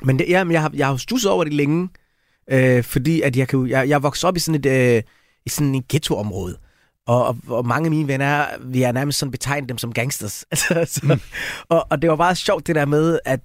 [0.03, 1.89] men det, jamen, jeg har, jeg har jo stusset over det længe,
[2.51, 5.03] øh, fordi at jeg, kan, jeg, jeg vokset op i sådan et, øh,
[5.47, 6.59] i sådan et ghettoområde.
[7.07, 10.45] Og, og, og mange af mine venner, vi er nærmest sådan betegnet dem som gangsters.
[10.51, 11.21] altså, så, mm.
[11.69, 13.41] og, og det var bare sjovt det der med, at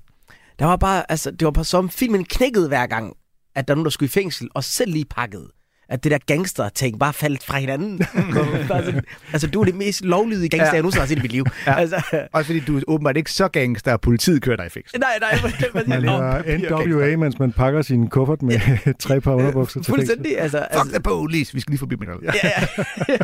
[0.60, 3.13] der var bare, altså, det var bare som filmen knækkede hver gang,
[3.56, 5.48] at der er nogen, der skulle i fængsel, og selv lige pakket.
[5.89, 8.02] At det der gangster-ting bare faldt fra hinanden.
[8.67, 9.02] Sådan,
[9.34, 10.74] altså, du er det mest lovlydige gangster, Ja.
[10.74, 11.46] jeg nogensinde har set i mit liv.
[11.67, 11.76] Ja.
[11.80, 15.00] Altså, Også fordi du er åbenbart ikke så gangster, at politiet kører dig i fængsel.
[15.00, 15.39] nej, nej.
[15.74, 18.60] Men, Man men, er NWA, mens man pakker sin kuffert med
[19.00, 20.39] tre par underbukser til fuldstændig.
[20.39, 22.08] Altså, Fuck altså, the police, vi skal lige forbi mig.
[22.24, 22.32] Ja.
[22.43, 22.50] ja,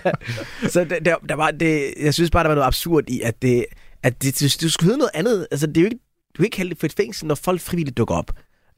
[0.06, 0.12] ja.
[0.74, 3.42] Så der, der, der var det, jeg synes bare, der var noget absurd i, at
[3.42, 3.66] det,
[4.04, 5.48] at det, du, du skulle hedde noget andet.
[5.52, 5.98] Altså, det er jo ikke,
[6.34, 8.32] du kan ikke kalde det for et fængsel, når folk frivilligt dukker op.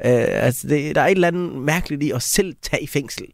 [0.06, 0.12] Uh,
[0.46, 3.26] altså, det, der er et eller andet mærkeligt i at selv tage i fængsel.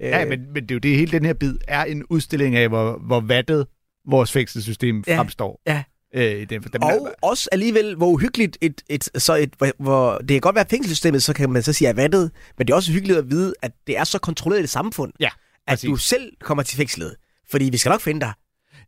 [0.00, 2.68] Ja, men, men det er jo det, hele den her bid er en udstilling af,
[2.68, 3.66] hvor, hvor vattet
[4.08, 5.60] vores fængselssystem Ja, fremstår.
[5.66, 5.82] ja.
[6.14, 10.28] Øh, i den, dem, Og også alligevel, hvor uhyggeligt et, et, så et, hvor- det
[10.28, 12.92] kan godt være fængselssystemet, så kan man så sige er vattet, men det er også
[12.92, 15.28] hyggeligt at vide, at det er så kontrolleret et samfund, Ja,
[15.66, 17.14] at du selv kommer til fængslet.
[17.50, 18.32] Fordi vi skal nok finde dig.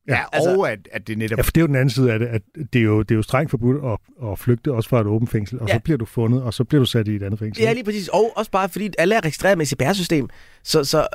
[0.08, 1.36] Ja, altså- og at, at det netop...
[1.38, 3.10] Ja, for det er jo den anden side af det, at det er jo, det
[3.10, 5.74] er jo strengt forbudt at, at flygte også fra et åbent fængsel, og Ja.
[5.74, 7.62] så bliver du fundet, og så bliver du sat i et andet fængsel.
[7.62, 8.08] Ja, lige præcis.
[8.08, 10.28] Og også bare fordi alle er registreret med CPR-system.
[10.64, 11.06] Så, så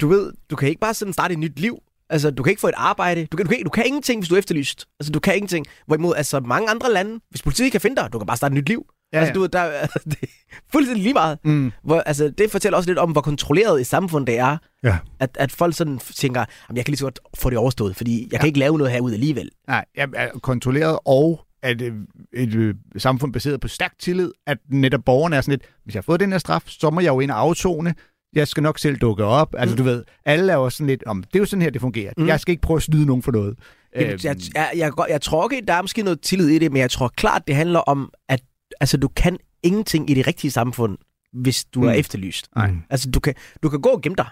[0.00, 1.78] du ved, du kan ikke bare sådan starte et nyt liv.
[2.12, 3.26] Altså, du kan ikke få et arbejde.
[3.26, 4.86] Du kan, du kan, du kan ingenting, hvis du er efterlyst.
[5.00, 5.66] Altså, du kan ingenting.
[5.86, 8.52] Hvorimod, altså, mange andre lande, hvis politiet ikke kan finde dig, du kan bare starte
[8.52, 8.86] et nyt liv.
[9.12, 9.34] Ja, altså, ja.
[9.34, 10.26] du ved, der, det er
[10.72, 11.38] fuldstændig lige meget.
[11.44, 11.72] Mm.
[11.84, 14.56] Hvor, altså, det fortæller også lidt om, hvor kontrolleret et samfund det er.
[14.84, 14.98] Ja.
[15.20, 18.28] At, at folk sådan tænker, "Jamen, jeg kan lige så godt få det overstået, fordi
[18.32, 19.50] jeg kan ikke lave noget herude alligevel.
[19.68, 21.94] Nej, ja, er kontrolleret, og at øh,
[22.34, 25.98] et øh, samfund baseret på stærk tillid, at netop borgerne er sådan lidt, hvis jeg
[25.98, 27.94] har fået den her straf, så må jeg jo ind og afzone,
[28.34, 29.54] jeg skal nok selv dukke op.
[29.58, 29.76] Altså, Mm.
[29.76, 32.12] du ved, alle er jo sådan lidt, om det er jo sådan her, det fungerer.
[32.16, 32.26] Mm.
[32.26, 33.58] Jeg skal ikke prøve at snyde nogen for noget.
[33.96, 36.72] Jamen, Øhm, jeg, jeg, jeg, jeg, tror ikke, der er måske noget tillid i det,
[36.72, 38.40] men jeg tror klart, det handler om, at
[38.80, 40.98] altså, du kan ingenting i det rigtige samfund,
[41.32, 41.88] hvis du mm.
[41.88, 42.48] er efterlyst.
[42.56, 42.70] Nej.
[42.90, 44.26] Altså, du kan, du kan gå og gemme dig.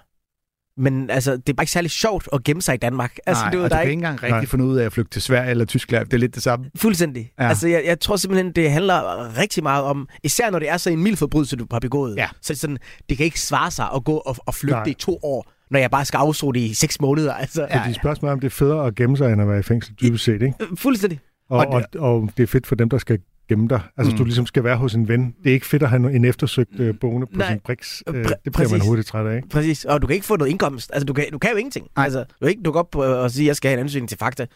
[0.81, 3.17] Men altså, det er bare ikke særlig sjovt at gemme sig i Danmark.
[3.27, 4.47] Altså, Nej, du, ved, og der du er kan ikke engang rigtig Nej.
[4.47, 6.07] finde ud af at flygte til Sverige eller Tyskland.
[6.07, 6.67] Det er lidt det samme.
[6.77, 7.33] fuldstændig.
[7.39, 7.49] Ja.
[7.49, 10.91] Altså, jeg, jeg tror simpelthen, det handler rigtig meget om, især når det er så
[10.91, 12.17] en mild forbrydelse, du har begået.
[12.17, 12.29] Ja.
[12.43, 14.85] Så det sådan, det kan ikke svare sig at gå og, og flygte Nej.
[14.87, 17.35] i to år, når jeg bare skal afsone det i seks måneder.
[17.35, 17.81] Altså, Ja.
[17.83, 19.95] Fordi spørgsmålet er, om det er federe at gemme sig, end at være i fængsel,
[20.03, 20.55] dybest set, ikke?
[20.77, 21.21] Fuldstændig.
[21.51, 23.19] Og, Og og, og, og det er fedt for dem, der skal
[23.51, 23.81] gemme dig.
[23.97, 24.19] Altså, mm.
[24.19, 25.35] du ligesom skal være hos en ven.
[25.45, 27.49] Det er ikke fedt at have en eftersøgt øh, boende på Nej.
[27.51, 28.03] sin briks.
[28.07, 28.89] Øh, Præ- det bliver man præcis.
[28.89, 29.49] hurtigt træt af, ikke?
[29.49, 29.85] Præcis.
[29.85, 30.91] Og du kan ikke få noget indkomst.
[30.93, 31.87] Altså, du kan, du kan jo ingenting.
[31.97, 32.05] Nej.
[32.05, 34.19] Altså, du kan ikke dukke op og sige, at jeg skal have en ansøgning til
[34.19, 34.47] Fakta.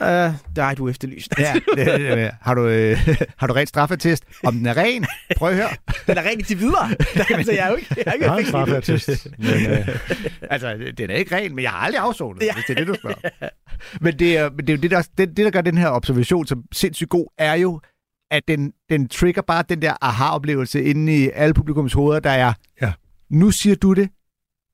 [0.00, 1.34] Uh, der er du efterlyst.
[1.38, 4.24] Ja, det, det, det, har, du, øh, har du rent straffetest?
[4.44, 5.06] Om den er ren?
[5.36, 5.68] Prøv at høre.
[6.06, 6.88] Den er rigtig til videre.
[7.38, 8.80] altså, jeg er jo ikke, jeg er ikke Jeg har en fængsel endnu.
[8.80, 9.28] straffeattest.
[9.38, 9.88] Men, øh,
[10.50, 12.54] Altså, den er ikke ren, men jeg har aldrig afsonet, Ja.
[12.54, 13.48] hvis det er det, du spørger.
[14.00, 16.46] Men det, er, men det, er det, der, det, det, der gør den her observation
[16.46, 17.80] som sindssygt god, er jo,
[18.30, 22.52] at den, den trigger bare den der aha-oplevelse inde i alle publikums hoveder, der er,
[22.82, 22.92] Ja.
[23.30, 24.08] nu siger du det,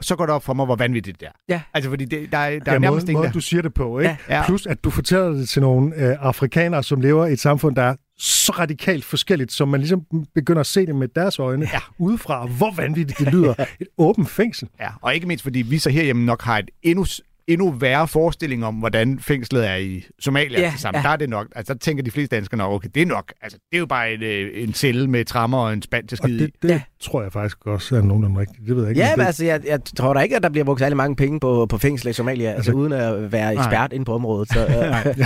[0.03, 1.33] så går det op for mig, hvor vanvittigt det er.
[1.49, 1.63] Ja.
[1.75, 3.33] Altså, fordi det, der, er- der ja, er nærmest måden, ingen der...
[3.33, 4.17] du siger det på, ikke?
[4.29, 4.43] Ja.
[4.47, 7.83] Plus, at du fortæller det til nogle øh, afrikanere, som lever i et samfund, der
[7.83, 10.03] er så radikalt forskelligt, som man ligesom
[10.35, 11.81] begynder at se det med deres øjne ja.
[11.99, 12.47] udefra.
[12.47, 13.55] Hvor vanvittigt det lyder.
[13.81, 14.69] Et åbent fængsel.
[14.81, 17.05] Ja, og ikke mindst, fordi vi så herhjemme nok har et endnu,
[17.47, 20.59] endnu værre forestilling om, hvordan fængslet er i Somalia.
[20.61, 20.99] Ja, Ja, sammen.
[21.03, 21.03] ja.
[21.09, 23.33] Der er det nok, altså der tænker de fleste danskere nok, okay, det er nok,
[23.43, 26.19] altså det er jo bare en, øh, en celle med trammer og en spand til
[26.23, 26.53] Og skide det, i.
[26.63, 26.81] det Ja.
[27.01, 28.67] tror jeg faktisk også er nogenlunde rigtigt.
[28.67, 29.01] Det ved jeg ikke.
[29.01, 31.17] Ja, men det, altså, jeg, jeg tror da ikke, at der bliver brugt særlig mange
[31.17, 34.49] penge på, på fængsel i Somalia, altså, Altså- uden at være ekspert inde på området.
[34.49, 35.17] Så, øh,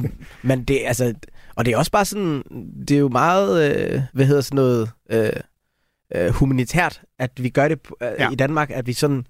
[0.48, 1.14] men det, altså,
[1.56, 2.42] og det er også bare sådan,
[2.88, 5.30] det er jo meget, øh, hvad hedder sådan noget, øh,
[6.16, 8.30] øh, humanitært, at vi gør det øh, ja.
[8.30, 9.26] i Danmark, at vi sådan,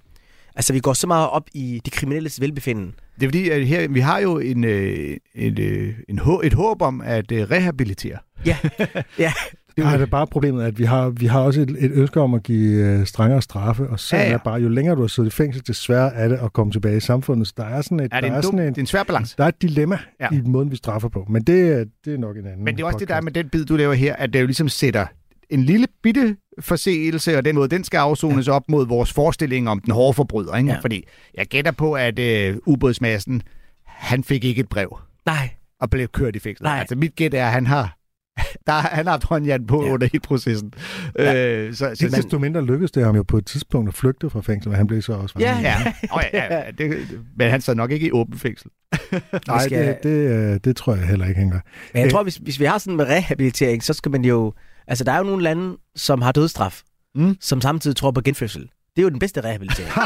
[0.56, 2.94] altså vi går så meget op i de kriminelles velbefinden.
[3.20, 6.82] Det er fordi, at her, vi har jo en, øh, en, øh, en, et håb
[6.82, 8.18] om at øh, rehabilitere.
[8.46, 8.56] Ja,
[9.18, 9.32] ja,
[9.76, 12.34] det er det bare problemet, at vi har, vi har også et, et ønske om
[12.34, 15.08] at give øh, strengere straffe, og så Ja, ja, er bare, jo længere du har
[15.08, 17.46] siddet i fængsel, desværre er det at komme tilbage i samfundet.
[17.46, 18.80] Så der er sådan et, Er det, der en er dum, sådan det en, er
[18.80, 19.34] en svær balance.
[19.38, 20.28] der er et dilemma Ja.
[20.32, 21.26] i måden, vi straffer på.
[21.30, 23.20] Men det, er- det er nok en anden Men det er også det, der er
[23.20, 23.34] podcast.
[23.36, 25.06] med den bid, du laver her, at det jo ligesom sætter
[25.50, 28.52] en lille bitte forseelse, og den måde, den skal afsones ja.
[28.52, 30.56] op mod vores forestilling om den hårde forbryder.
[30.56, 30.70] Ikke?
[30.72, 30.78] Ja.
[30.78, 33.42] Fordi jeg gætter på, at øh, ubådsmassen,
[33.86, 35.48] han fik ikke et brev nej,
[35.80, 36.64] og blev kørt i fængsel.
[36.64, 36.78] Nej.
[36.78, 37.96] Altså mit gæt er, at han har,
[38.66, 39.92] der, han har haft håndjern på ja.
[39.92, 40.72] Under hele processen.
[41.18, 41.46] Ja.
[41.48, 44.40] Øh, så, så, desto mindre lykkedes det ham jo på et tidspunkt at flygte fra
[44.40, 45.52] fængsel, men han blev så også Ja.
[45.54, 45.64] fanget.
[45.64, 48.70] ja, oh, ja, ja det, men han sad nok ikke i åben fængsel.
[49.48, 50.10] Nej, skal- det, det,
[50.54, 51.60] øh, det tror jeg heller ikke, han gør.
[51.92, 52.10] Men jeg Øh.
[52.10, 54.52] tror, hvis, hvis vi har sådan med rehabilitering, så skal man jo...
[54.88, 56.80] Altså, der er jo nogle lande, som har dødsstraf,
[57.16, 57.36] Mm.
[57.40, 58.62] som samtidig tror på genfødsel.
[58.62, 59.92] Det er jo den bedste rehabilitering.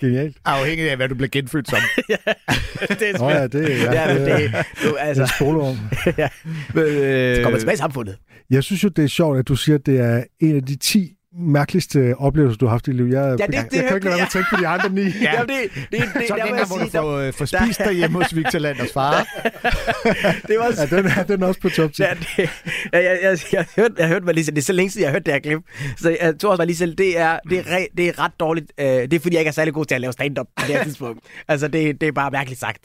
[0.00, 0.36] Genialt.
[0.44, 1.78] Afhængig af, hvad du bliver genfødt som.
[2.88, 5.78] det er Nå ja, det, ja, Ja, men det, du, altså, altså, en spoleovn.
[6.74, 8.16] Men, øh, så kommer tilbage i samfundet.
[8.50, 10.76] Jeg synes jo, det er sjovt, at du siger, at det er en af de
[10.76, 13.12] 10 mærkeligste oplevelser, du har haft i livet.
[13.12, 14.22] Jeg, det- jeg, det jeg kan ikke hørte lade være med jeg.
[14.26, 15.00] at tænke på de andre ni.
[15.24, 15.32] Ja.
[15.34, 17.78] Jamen, det, det, det, så der den jeg hvor du der- får, øh, får spist
[17.88, 19.12] derhjemme hos Victor Landers far.
[20.48, 22.02] det var Ja, den, er, den er også på top 10.
[22.02, 22.48] Ja, det, jeg,
[22.92, 25.02] jeg, jeg, jeg, jeg, hørte, jeg hørte mig lige selv, det er så længe siden,
[25.02, 25.60] jeg har hørt det her klip.
[25.96, 28.32] Så jeg tror også mig lige selv, det er, det er, re, det er ret
[28.40, 28.72] dårligt.
[28.80, 30.74] Øh, det er fordi, jeg ikke er særlig god til at lave stand-up på det
[30.76, 31.20] her tidspunkt.
[31.48, 32.78] Altså, det, det er bare mærkeligt sagt.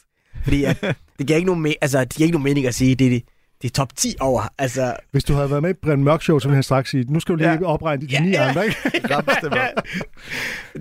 [0.43, 0.81] Fordi at,
[1.19, 3.23] det giver ikke nogen, me- altså, det giver ikke nogen mening at sige, det det,
[3.61, 4.41] det er top 10 over.
[4.57, 7.03] Altså, Hvis du havde været med i Brian Mørk Show, så ville han straks sige,
[7.13, 7.63] nu skal du lige Ja.
[7.63, 8.47] opregne de Ja, ni ja.
[8.49, 8.77] andre, ikke?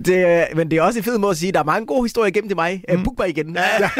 [0.05, 2.03] det, øh, men det er også en fed måde at sige, der er mange gode
[2.03, 2.83] historier igennem til mig.
[2.93, 3.03] Mm.
[3.03, 3.57] Book mig igen.
[3.79, 3.89] Ja.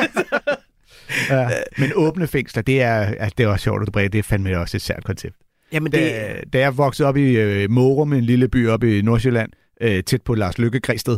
[1.29, 1.49] Ja.
[1.77, 4.09] Men åbne fængsler, det er, altså, det er også sjovt, at du brænder.
[4.09, 5.35] Det er fandme også et sært koncept.
[5.71, 9.01] Jamen, det, Da, da jeg voksede op i øh, Morum, en lille by oppe i
[9.01, 9.49] Nordsjælland,
[9.81, 11.17] øh, tæt på Lars Lykke Græsted,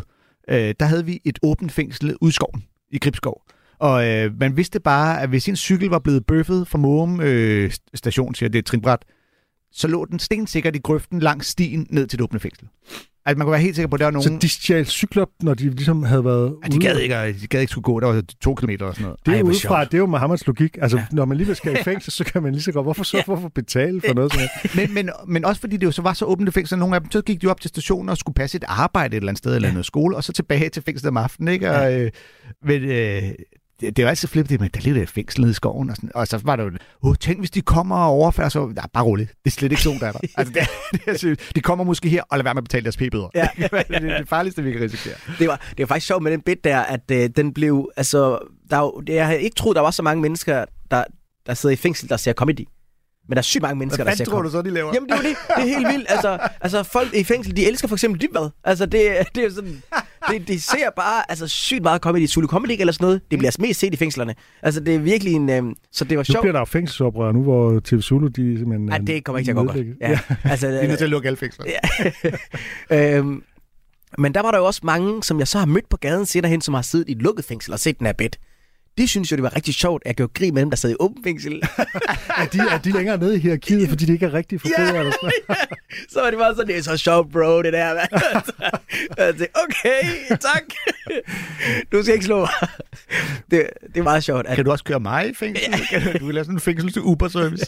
[0.50, 3.42] øh, der havde vi et åbent fængsel ud i skoven, i Gribskov.
[3.80, 7.72] Og øh, man vidste bare, at hvis en cykel var blevet bøffet fra Morum øh,
[7.94, 9.06] station, siger det er trinbræt,
[9.72, 12.68] så lå den stensikkert i grøften langs stien ned til det åbne fængsel.
[13.26, 14.24] Altså man kunne være helt sikker på, at der var nogen...
[14.24, 17.48] Så de stjal cykler, når de ligesom havde været Ja, de gad ikke, at- de
[17.48, 19.20] gad ikke skulle gå, der var to kilometer og sådan noget.
[19.26, 20.78] Det er Ej, jo udefra, det er jo Mohammeds logik.
[20.82, 21.06] Altså, ja.
[21.12, 23.50] når man alligevel skal i fængsel, så kan man lige så godt, hvorfor så hvorfor
[23.50, 26.54] betale for noget sådan men, men, men også fordi det jo så var så åbent
[26.54, 29.16] fængsel, nogle af dem, så gik de op til stationen og skulle passe et arbejde
[29.18, 31.72] et eller andet sted, eller noget skole, og så tilbage til fængslet om aftenen, ikke?
[31.72, 32.12] Og, øh,
[32.66, 33.24] men, øh,
[33.82, 36.12] det, det var altid flippet, men der ligger et fængsel nede i skoven, og, sådan,
[36.16, 39.04] og så var der jo, oh, tænk hvis de kommer og overfalder, så nej, bare
[39.04, 40.20] roligt, det er slet ikke sådan, der er der.
[40.38, 41.56] Altså, det, det seriøst.
[41.56, 43.30] de kommer måske her og lader være med at betale deres p-bøder.
[43.36, 43.48] Ja.
[43.58, 45.16] det er det farligste, vi kan risikere.
[45.40, 48.40] det, var, det var faktisk sjovt med den bit der, at øh, den blev, altså,
[48.70, 51.04] der, er jeg havde ikke troet, der var så mange mennesker, der,
[51.46, 52.68] der sidder i fængsel, der ser comedy.
[53.28, 54.92] Men der er sygt mange mennesker, Hvad der ser tror du så, de laver?
[54.94, 55.38] Jamen, det er jo det.
[55.58, 56.06] Det er helt vildt.
[56.10, 58.50] Altså, altså folk i fængsel, de elsker for eksempel dybvad.
[58.64, 59.84] Altså, det, det er jo sådan...
[60.32, 62.28] Det, de ser bare altså, sygt meget comedy.
[62.28, 63.22] Zulu Comedy eller sådan noget.
[63.32, 64.36] Det bliver mest set i fængslerne.
[64.62, 65.50] Altså, det er virkelig en...
[65.50, 66.42] Øhm, så det var Nu sjovt.
[66.44, 68.86] bliver der jo fængselsoprør nu, hvor TV Zulu, de simpelthen...
[68.86, 69.78] Nej, øh, det kommer ikke til at gå godt.
[70.02, 70.20] Ja.
[70.52, 71.66] Altså, De er nødt til at lukke alle fængsler.
[72.90, 73.18] Ja.
[73.18, 73.44] øhm,
[74.18, 76.50] Men der var der jo også mange, som jeg så har mødt på gaden senere
[76.52, 78.30] hen, som har siddet i et lukket fængsel og set den her bed.
[78.98, 80.92] De synes jo, det var rigtig sjovt, at jeg gjorde grin med dem, der sad
[80.92, 81.62] i åbent fængsel.
[82.38, 84.94] Er de, er de længere nede i hierarkiet, fordi de ikke er rigtig forbedret?
[84.94, 85.60] Ja, eller sådan noget?
[86.12, 87.94] så var det bare sådan, det er så sjovt, bro, det der.
[87.94, 88.10] mand."
[89.18, 90.04] Og jeg tænkte, okay,
[90.42, 90.64] tak.
[91.92, 92.50] Du skal ikke slå mig.
[93.52, 94.48] Det, det er meget sjovt.
[94.48, 95.74] At, Kan du også køre mig i fængsel?
[95.90, 97.66] Kan du, du lave sådan en fængsel til Uber-service?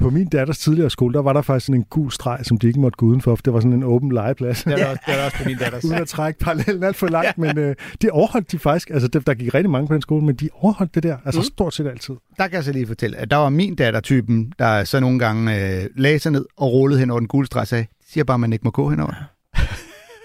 [0.00, 2.66] På min datters tidligere skole, der var der faktisk sådan en gul streg, som de
[2.66, 4.64] ikke måtte gå udenfor, for det var sådan en åben legeplads.
[4.64, 5.84] Det er der også, det er der også på min datters.
[5.84, 7.32] Uden at trække parallellen alt for langt, ja.
[7.36, 10.24] men øh, de overholdt de faktisk, altså der, der gik rigtig mange på den skole,
[10.24, 11.44] men de overholdt det der, altså mm.
[11.44, 12.14] stort set altid.
[12.38, 15.76] Der kan jeg så lige fortælle, at der var min datter-typen, der så nogle gange
[15.80, 18.34] øh, lagde sig ned og rullede hen over den gule streg og sagde, siger bare,
[18.34, 19.12] at man ikke må gå henover.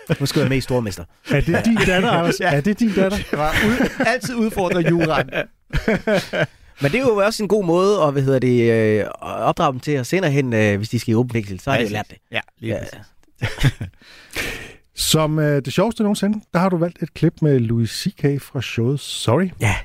[0.19, 1.03] nu skal jeg med i Stormester.
[1.31, 2.39] Er det din datter, Anders?
[2.39, 2.55] Ja.
[2.55, 3.17] Er det din datter?
[3.17, 5.29] Det var ud, altid udfordret juraen.
[6.81, 9.71] Men det er jo også en god måde at, hvad hedder det, øh, at opdrage
[9.71, 11.83] dem til at senere hen, øh, hvis de skal i åben fængsel, så har de
[11.83, 12.17] jo lært det.
[12.31, 12.79] Ja, lige Ja.
[12.79, 13.71] præcis.
[14.95, 18.41] Som øh, det sjoveste nogensinde, der har du valgt et klip med Louis C.K.
[18.41, 19.49] fra showet Sorry.
[19.61, 19.75] Ja.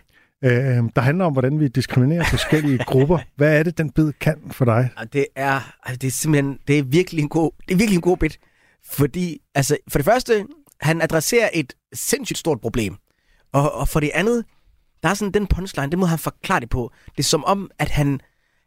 [0.44, 3.18] Øh, der handler om, hvordan vi diskriminerer forskellige grupper.
[3.37, 4.88] Hvad er det, den bid kan for dig?
[5.12, 8.00] Det er, altså, det er simpelthen, det er virkelig en god, det er virkelig en
[8.03, 8.38] god bit.
[8.90, 10.46] Fordi, altså, for det første,
[10.81, 12.96] han adresserer et sindssygt stort problem.
[13.53, 14.44] Og, og for det andet,
[15.03, 16.93] der er sådan den punchline, det må han forklare det på.
[17.17, 18.21] Det er som om, at han,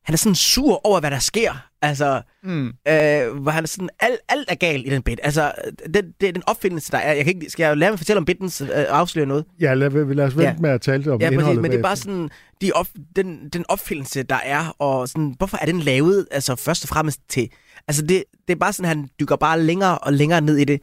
[0.06, 1.67] han er sådan sur over, hvad der sker.
[1.82, 2.67] Altså, Mm.
[2.67, 5.19] øh, hvor han er sådan, alt, alt er galt i den bit.
[5.24, 5.52] Altså,
[5.93, 7.13] det, det er den opfindelse, der er.
[7.13, 9.46] Jeg kan ikke, skal jeg lade mig fortælle om bitens øh, afsløre noget?
[9.60, 10.56] Ja, lad, lad os vente Ja.
[10.60, 12.30] med at tale om Ja, indholdet præcis, men det er bare sådan,
[12.62, 16.84] de op, den, den opfindelse, der er, og sådan, hvorfor er den lavet, altså først
[16.84, 17.50] og fremmest til,
[17.88, 20.82] altså det, det er bare sådan, han dykker bare længere og længere ned i det.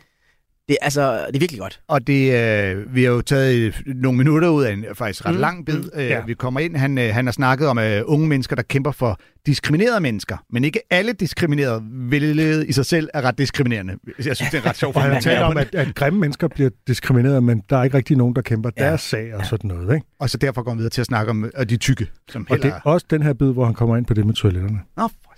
[0.71, 1.81] Det, er altså, det er virkelig godt.
[1.89, 2.33] Og det,
[2.75, 5.85] øh, vi har jo taget nogle minutter ud af en faktisk ret Mm, lang bid.
[5.95, 6.21] Øh, ja.
[6.27, 9.19] Vi kommer ind, han, øh, han har snakket om øh, unge mennesker, der kæmper for
[9.47, 10.37] diskriminerede mennesker.
[10.51, 13.93] Men ikke alle diskriminerede, hvilket i sig selv er ret diskriminerende.
[14.25, 14.97] Jeg synes, det er ret sjovt.
[14.97, 18.17] Og han taler om, at, at grimme mennesker bliver diskrimineret, men der er ikke rigtig
[18.17, 18.85] nogen, der kæmper Ja.
[18.85, 19.95] deres sag og sådan noget.
[19.95, 20.07] Ikke?
[20.21, 22.57] Og så derfor går vi videre til at snakke om øh, de tykke, som Og
[22.59, 24.79] det er også den her bid, hvor han kommer ind på det med toiletterne.
[24.97, 25.30] Nå, for-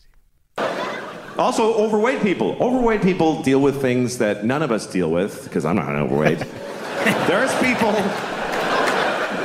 [1.38, 2.56] Also, overweight people.
[2.60, 6.38] Overweight people deal with things that none of us deal with, because I'm not overweight.
[7.26, 7.92] There's people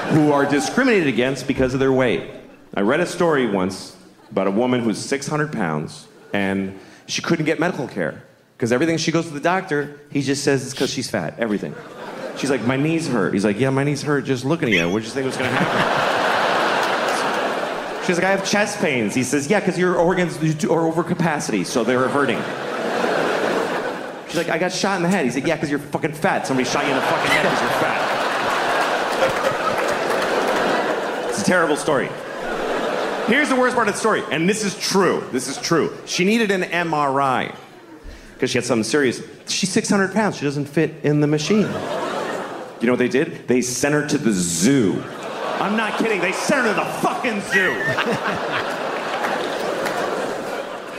[0.07, 2.29] who are discriminated against because of their weight.
[2.73, 3.95] I read a story once
[4.31, 8.23] about a woman who's 600 pounds and she couldn't get medical care
[8.55, 11.35] because everything she goes to the doctor, he just says it's because she's fat.
[11.39, 11.73] Everything.
[12.37, 13.33] She's like, my knees hurt.
[13.33, 14.89] He's like, yeah, my knees hurt just looking at you.
[14.89, 16.06] What did you think was going to happen?
[18.07, 19.13] She's like, I have chest pains.
[19.13, 22.41] He says, yeah, because your organs are over capacity, so they're hurting.
[24.27, 25.25] She's like, I got shot in the head.
[25.25, 26.47] He said, yeah, because you're fucking fat.
[26.47, 28.07] Somebody shot you in the fucking head because you're fat.
[31.29, 32.07] It's a terrible story.
[33.27, 35.27] Here's the worst part of the story, and this is true.
[35.33, 35.93] This is true.
[36.05, 37.53] She needed an MRI
[38.35, 39.21] because she had something serious.
[39.47, 40.37] She's 600 pounds.
[40.37, 41.67] She doesn't fit in the machine.
[42.79, 43.49] You know what they did?
[43.49, 45.03] They sent her to the zoo.
[45.59, 46.21] I'm not kidding.
[46.21, 47.73] They sent her to the fucking zoo.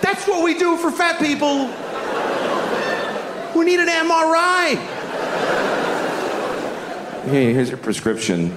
[0.02, 1.66] That's what we do for fat people.
[3.58, 4.76] We need an MRI.
[7.30, 8.54] Hey, here's your prescription.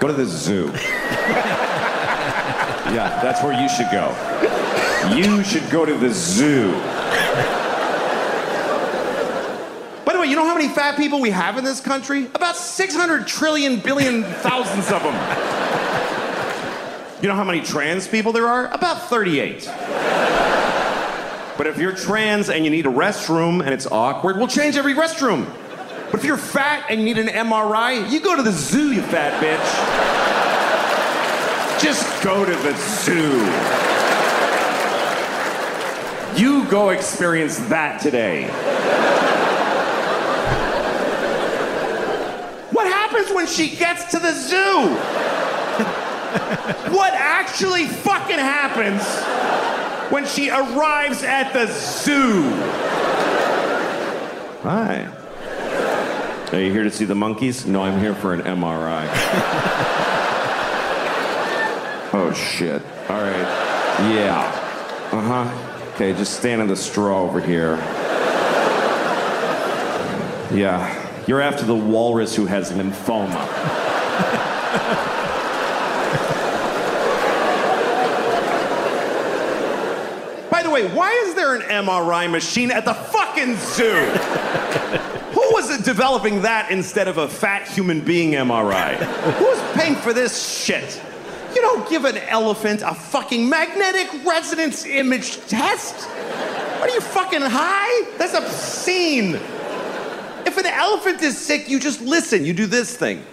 [0.00, 0.66] Go to the zoo.
[2.92, 4.14] yeah, that's where you should go.
[5.16, 6.72] You should go to the zoo.
[10.04, 12.26] By the way, you know how many fat people we have in this country?
[12.34, 15.14] About 600 trillion billion thousands of them.
[17.20, 18.72] You know how many trans people there are?
[18.72, 19.66] About 38.
[21.56, 24.94] But if you're trans and you need a restroom and it's awkward, we'll change every
[24.94, 25.52] restroom.
[26.12, 29.02] But if you're fat and you need an MRI, you go to the zoo, you
[29.02, 29.58] fat bitch.
[31.82, 33.44] Just go to the zoo.
[36.40, 38.46] You go experience that today.
[42.70, 44.88] What happens when she gets to the zoo?
[46.92, 49.00] what actually fucking happens
[50.10, 52.42] when she arrives at the zoo?
[54.64, 55.06] Hi.
[56.50, 57.64] Are you here to see the monkeys?
[57.64, 59.06] No, I'm here for an MRI.
[62.12, 62.82] oh, shit.
[63.08, 63.46] All right.
[64.12, 64.50] Yeah.
[65.12, 65.92] Uh huh.
[65.94, 67.76] Okay, just stand in the straw over here.
[70.52, 71.07] Yeah.
[71.28, 73.46] You're after the walrus who has lymphoma.
[80.50, 84.06] By the way, why is there an MRI machine at the fucking zoo?
[85.32, 88.94] Who was it developing that instead of a fat human being MRI?
[89.34, 90.98] Who's paying for this shit?
[91.54, 96.06] You don't give an elephant a fucking magnetic resonance image test.
[96.80, 98.16] What are you fucking high?
[98.16, 99.38] That's obscene.
[100.66, 102.44] An elephant is sick, you just listen.
[102.44, 103.24] You do this thing.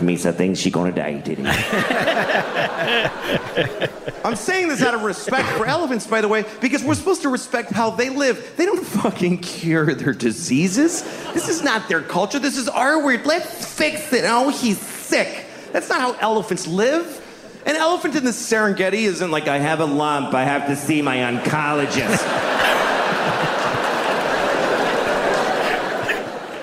[0.00, 1.52] Means I think she gonna die, didn't he?
[4.24, 7.30] I'm saying this out of respect for elephants, by the way, because we're supposed to
[7.30, 8.52] respect how they live.
[8.56, 11.02] They don't fucking cure their diseases.
[11.32, 12.38] This is not their culture.
[12.38, 13.24] This is our weird.
[13.24, 14.24] Let's fix it.
[14.26, 15.46] Oh, he's sick.
[15.72, 17.23] That's not how elephants live.
[17.66, 20.34] An elephant in the Serengeti isn't like I have a lump.
[20.34, 22.22] I have to see my oncologist.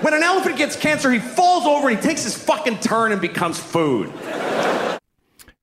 [0.04, 3.20] when an elephant gets cancer, he falls over and he takes his fucking turn and
[3.20, 4.06] becomes food.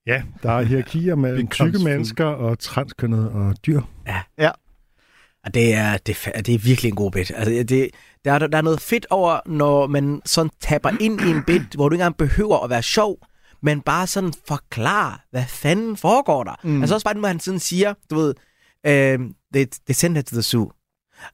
[0.05, 3.81] Ja, der er hierarkier mellem tykke mennesker og transkønnede og dyr.
[4.37, 4.51] Ja.
[5.45, 7.31] Og det er, det, er det er virkelig en god bit.
[7.35, 7.89] Altså, det,
[8.25, 11.61] der, er, der er noget fedt over, når man sådan tapper ind i en bit,
[11.75, 13.17] hvor du ikke engang behøver at være sjov,
[13.61, 16.55] men bare sådan forklare, hvad fanden foregår der.
[16.63, 16.81] Mm.
[16.81, 18.33] Altså også bare, når han sådan siger, du ved,
[19.17, 20.71] um, they, they send her to the zoo.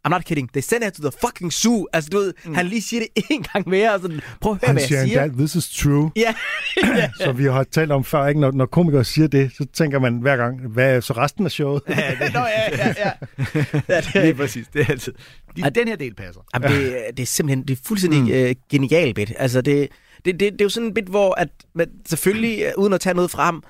[0.08, 0.50] I'm not kidding.
[0.54, 1.88] They send her to the fucking zoo.
[1.94, 2.56] Altså, du ved, mm.
[2.56, 5.00] han lige siger det en gang mere, og sådan, prøv at høre, Han hvad siger
[5.00, 5.24] jeg siger.
[5.24, 6.12] endda, this is true.
[6.16, 6.36] Ja,
[6.78, 7.10] ja.
[7.26, 8.42] Så vi har talt om før, ikke?
[8.42, 11.52] Når, når komikere siger det, så tænker man hver gang, hvad er så resten af
[11.52, 11.82] showet?
[11.88, 13.12] Nå, ja, ja, ja.
[13.96, 14.68] ja det, Lige præcis.
[14.74, 15.14] Det er altid.
[15.56, 16.42] De, den her del passer.
[16.54, 18.30] Jamen, det, det er simpelthen det er fuldstændig mm.
[18.30, 19.34] øh, genial bit.
[19.38, 19.90] Altså, det,
[20.26, 23.02] det, det, det er jo sådan en bit, hvor at, man, selvfølgelig, øh, uden at
[23.02, 23.62] tage noget frem,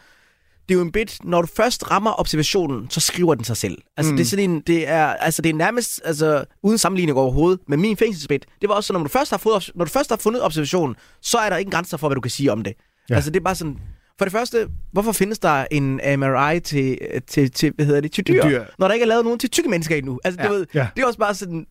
[0.70, 3.78] det er jo en bit, når du først rammer observationen, så skriver den sig selv.
[3.98, 4.18] Altså, mm.
[4.18, 7.82] det er sådan en, det er, altså, det er nærmest, altså, uden sammenligning overhovedet, men
[7.82, 10.18] min fængselsbit, det var også sådan, når du først har, fået, når du først har
[10.18, 12.74] fundet observationen, så er der ingen grænser for, hvad du kan sige om det.
[13.10, 13.16] Ja.
[13.16, 13.78] Altså, det er bare sådan,
[14.18, 16.98] for det første, hvorfor findes der en MRI til,
[17.28, 18.64] til, til hvad hedder det, til dyr, dyr.
[18.80, 20.20] når der ikke er lavet nogen til tykke mennesker endnu?
[20.24, 20.48] Altså, Ja.
[20.48, 20.88] du ved, Ja.
[20.96, 21.66] det er også bare sådan,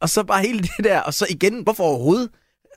[0.00, 2.28] og så bare hele det der, og så igen, hvorfor overhovedet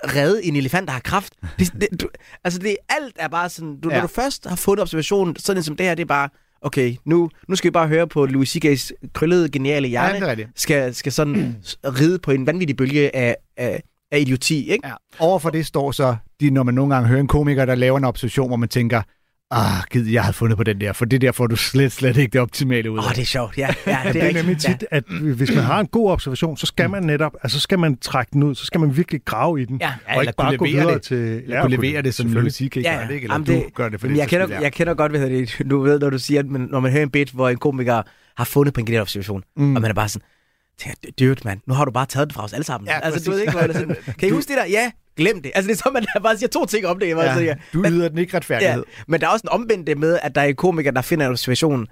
[0.03, 1.33] redde en elefant, der har kraft?
[1.59, 2.09] Det, det, du,
[2.43, 3.95] altså, det alt er bare sådan, du, ja.
[3.95, 4.01] Ja.
[4.01, 6.29] når du først har fundet observationen, sådan som det her, det er bare,
[6.61, 10.29] okay, nu, nu skal vi bare høre på Louis C.K.'s krøllede, geniale Ja, hjerne, er
[10.29, 10.49] rigtigt.
[10.55, 11.57] skal, skal sådan
[11.99, 14.87] ride på en vanvittig bølge af, af, af idioti, ikke?
[14.87, 14.93] Ja.
[15.19, 18.03] Overfor det står så, de, når man nogle gange hører en komiker, der laver en
[18.03, 19.01] observation, hvor man tænker,
[19.51, 22.17] ah, gid, jeg havde fundet på den der, for det der får du slet, slet
[22.17, 23.01] ikke det optimale ud af.
[23.01, 23.67] Åh, oh, det er sjovt, ja.
[23.87, 25.03] ja Det er nemlig tit, at
[25.35, 28.29] hvis man har en god observation, så skal man netop, altså så skal man trække
[28.33, 29.87] den ud, så skal man virkelig grave i den, Ja.
[30.07, 31.01] og eller ikke bare kunne gå videre det.
[31.01, 31.17] til...
[31.17, 32.73] Eller kunne levere det, som Louis C.K.
[32.73, 33.23] gør det, ikke?
[33.23, 35.61] Eller Jamen, du gør det, for det jeg, kender, det jeg kender godt, hvad det,
[35.69, 38.01] du ved, når du siger, at man, når man hører en bit, hvor en komiker
[38.37, 39.75] har fundet på en genial observation, mm.
[39.75, 40.25] og man er bare sådan,
[41.19, 42.87] dude, man, nu har du bare taget det fra os alle sammen.
[42.87, 44.65] Ja, altså, du ved ikke, hvor det er kan I huske det der?
[44.65, 45.51] Ja, glem det.
[45.55, 47.07] Altså, det er så, man bare siger to ting om det.
[47.07, 47.55] Ja, Ja, ja.
[47.73, 48.83] du yder den ikke Ja, retfærdighed.
[49.07, 51.87] men der er også en omvendt med, at der er komikere, der finder en observation,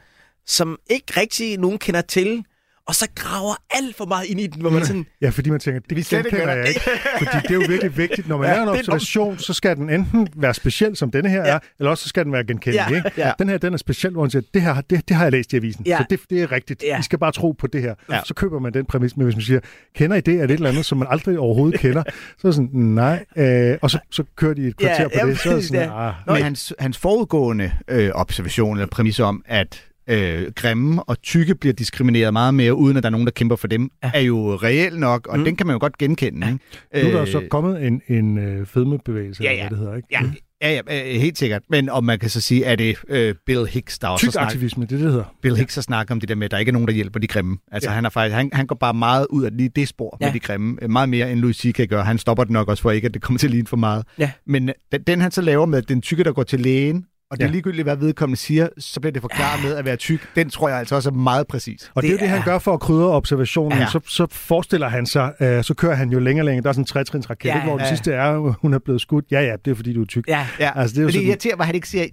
[0.45, 2.43] som ikke rigtig nogen kender til,
[2.87, 5.59] og så graver alt for meget ind i den, hvor man sådan, Ja, fordi man
[5.59, 6.81] tænker, det Vi slet ikke genkender jeg ikke.
[7.17, 8.27] Fordi det er jo virkelig vigtigt.
[8.27, 11.11] Når man Ja, laver en det er observation, så skal den enten være speciel, som
[11.11, 11.53] denne her Ja.
[11.53, 12.85] er, eller også så skal den være genkendelig.
[12.89, 13.11] Ja, Ikke?
[13.17, 13.31] ja.
[13.39, 15.53] Den her, den er speciel, hvor man siger, det her det, det har jeg læst
[15.53, 15.97] i avisen, Ja.
[15.97, 16.83] så det, det er rigtigt.
[16.83, 16.99] Ja.
[16.99, 17.95] I skal bare tro på det her.
[18.11, 18.19] Ja.
[18.25, 19.17] Så køber man den præmis.
[19.17, 19.59] Men hvis man siger,
[19.95, 20.33] kender I det?
[20.33, 22.03] Er det et eller andet, som man aldrig overhovedet kender?
[22.39, 23.25] Så er det sådan, nej.
[23.35, 25.39] Øh, og så, så kører de et kvarter Ja, på ja, det.
[25.39, 26.07] Så er det sådan, ja.
[26.09, 31.55] ah, Men hans, hans forudgående øh, observation eller præmis om, at øh, grimme og tykke
[31.55, 34.11] bliver diskrimineret meget mere, uden at der er nogen, der kæmper for dem, ja.
[34.13, 35.45] er jo reel nok, og mm.
[35.45, 36.47] den kan man jo godt genkende.
[36.93, 37.09] Ikke?
[37.11, 39.69] nu er der så Øh, kommet en, en øh, fedmebevægelse, Ja, eller ja.
[39.69, 39.95] hvad det hedder.
[39.95, 40.07] Ikke?
[40.11, 40.21] Ja,
[40.61, 41.61] ja, ja, øh, helt sikkert.
[41.69, 44.81] Men om man kan så sige, er det øh, Bill Hicks, der også snakker, aktivisme,
[44.85, 45.23] det det, hedder.
[45.41, 47.19] Bill Hicks har snakket om det der med, at der ikke er nogen, der hjælper
[47.19, 47.57] de grimme.
[47.71, 47.95] Altså Ja.
[47.95, 50.25] han, er faktisk, han, han går bare meget ud af lige det spor ja.
[50.25, 50.31] Ja.
[50.31, 50.77] med de grimme.
[50.81, 51.89] øh, Meget mere end Louis C.K.
[51.89, 52.03] gør.
[52.03, 54.05] Han stopper det nok også for ikke, at det kommer til at ligne for meget.
[54.19, 54.31] Ja.
[54.47, 57.43] Men den, den han så laver med den tykke, der går til lægen, og det
[57.43, 57.51] er Ja.
[57.51, 60.29] ligegyldigt, hvad vedkommende siger, så bliver det forklaret med at være tyk.
[60.35, 61.91] Den tror jeg altså også er meget præcis.
[61.95, 63.79] Og det, det er jo Det det, han gør for at krydre observationen.
[63.79, 63.87] Ja.
[63.91, 66.63] Så, så forestiller han sig, øh, så kører han jo længere og længere.
[66.63, 67.89] Der er sådan en trætrins raket, Ja, ja, hvor det ja.
[67.89, 69.25] sidste er, hun er blevet skudt.
[69.31, 70.27] Ja, ja, det er fordi, du er tyk.
[70.27, 72.05] ja, Ja, Altså, det er jo Men det sådan- irriterer mig, at han ikke siger,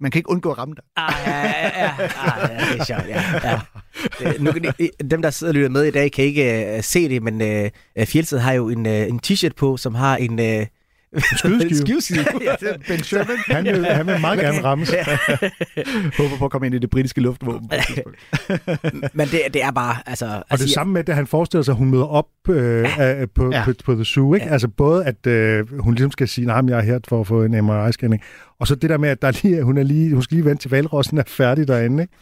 [0.00, 0.84] man kan ikke undgå at ramme dig.
[0.96, 1.90] Ah, ja, ja, ja.
[2.16, 3.22] Ah, ja, det er sjovt, ja.
[3.44, 3.60] ja.
[4.20, 6.84] Øh, Nu, kan de- dem, der sidder og lytter med i dag, kan ikke uh,
[6.84, 7.40] se det, men
[8.00, 10.38] uh, Fjeldsted har jo en, uh, en t-shirt på, som har en...
[10.60, 10.66] Uh,
[11.36, 11.74] Skydeskive.
[12.00, 12.24] Skydeskive.
[12.44, 14.90] ja, det, Ben Sherman Han vil, han vil meget gerne rammes.
[16.18, 17.70] håber på at komme ind i det britiske luftvåben.
[19.14, 19.96] men det, det er bare...
[20.06, 22.82] Altså, Og altså, det samme med, at han forestiller sig, at hun møder op øh,
[22.98, 23.26] ja.
[23.34, 23.64] på, Ja.
[23.64, 24.34] på, på The Zoo.
[24.34, 24.46] Ikke?
[24.46, 24.52] Ja.
[24.52, 27.42] Altså både, at øh, hun ligesom skal sige, at jeg er her for at få
[27.44, 28.22] en MRI-scanning.
[28.60, 30.62] Og så det der med, at der lige, hun, er lige, hun skal lige vente
[30.62, 32.02] til valrossen er færdig derinde.
[32.02, 32.14] Ikke?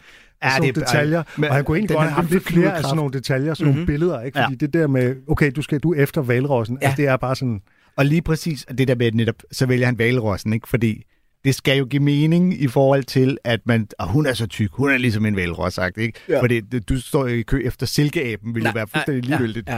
[0.43, 1.23] Ja, sådan det nogle er- detaljer.
[1.37, 3.75] men og han kunne egentlig godt have lidt flere af sådan nogle detaljer, sådan mm-hmm.
[3.77, 4.21] nogle billeder.
[4.21, 4.39] Ikke?
[4.39, 4.65] Fordi ja.
[4.65, 6.87] det der med, okay, du skal du er efter valrossen, ja.
[6.87, 7.61] altså det er bare sådan...
[7.97, 10.67] Og lige præcis det der med, at netop, så vælger han valrossen, ikke?
[10.69, 11.03] Fordi
[11.45, 14.69] det skal jo give mening i forhold til, at man, og hun er så tyk,
[14.73, 16.19] hun er ligesom en vælros, sagt, ikke?
[16.29, 16.33] Ja.
[16.33, 16.41] Ja.
[16.41, 19.69] Fordi det- du står i kø efter silkeaben, Nej, jo være fuldstændig ligegyldigt.
[19.69, 19.77] ja,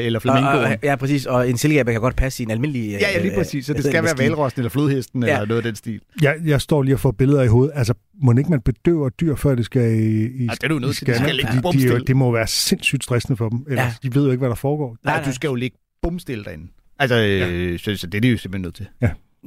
[0.00, 0.64] Øh, eller flamingoen.
[0.64, 1.26] og, ja, præcis.
[1.26, 2.90] Og en silkeabe kan godt passe i en almindelig...
[2.90, 3.66] Ja, ja, lige øh, præcis.
[3.66, 5.28] Så det øh, skal være valrossen eller flodhesten Ja.
[5.34, 6.00] eller noget af den stil.
[6.22, 7.72] Jeg, jeg står lige og får billeder i hovedet.
[7.74, 10.78] Altså, må ikke man bedøver dyr, før det skal i, i Ja, det er du
[10.78, 11.06] nødt til.
[11.06, 12.00] Det skal ligge de, bumstille.
[12.06, 13.64] det må være sindssygt stressende for dem.
[13.68, 14.08] Ellers, Ja.
[14.08, 14.96] de ved jo ikke, hvad der foregår.
[15.04, 16.66] Nej, du skal jo ligge bumstille derinde.
[16.98, 18.86] Altså, øh, så, så det er de jo simpelthen nødt til.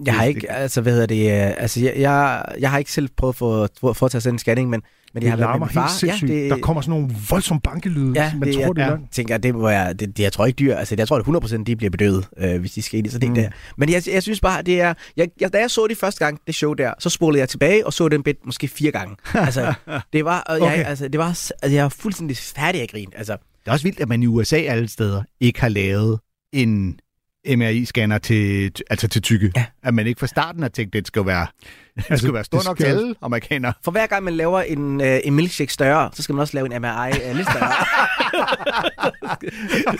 [0.06, 2.92] Jeg har Det- ikke, altså hvad hedder det, øh, altså jeg, jeg, jeg har ikke
[2.92, 4.82] selv prøvet at få, få, få tage sådan en scanning, men,
[5.14, 6.06] men Det jeg har været med min far.
[6.06, 8.14] Ja, det, Der kommer sådan nogle voldsomme bankelyde.
[8.16, 8.90] Ja, man det tror, er- det er ja.
[8.90, 9.08] løgn.
[9.12, 11.64] tænker, det må jeg, det, det, jeg tror ikke dyr, altså jeg tror at 100%
[11.64, 13.36] de bliver bedøvet, øh, hvis de skal ind i sådan mm.
[13.36, 13.42] Mm.
[13.42, 13.50] der.
[13.78, 16.40] Men jeg, jeg synes bare, det er, jeg, jeg, da jeg så det første gang,
[16.48, 19.16] det show der, så spolede jeg tilbage og så den bit måske fire gange.
[19.34, 19.74] Altså,
[20.14, 20.84] det var, og jeg, Okay.
[20.86, 23.10] altså, det var, altså, jeg var fuldstændig færdig af grin.
[23.16, 26.20] Altså, Det er også vildt, at man i USA alle steder ikke har lavet
[26.54, 27.00] en
[27.48, 29.52] MRI-scanner til, altså til tykke.
[29.56, 29.66] Ja.
[29.84, 31.48] At man ikke fra starten har tænkt, at det skal være,
[31.96, 33.74] det Altså, skal være stor det nok skal- til alle amerikanere.
[33.84, 36.76] for hver gang man laver en, øh, en milkshake større, så skal man også lave
[36.76, 37.72] en MRI øh, lidt større.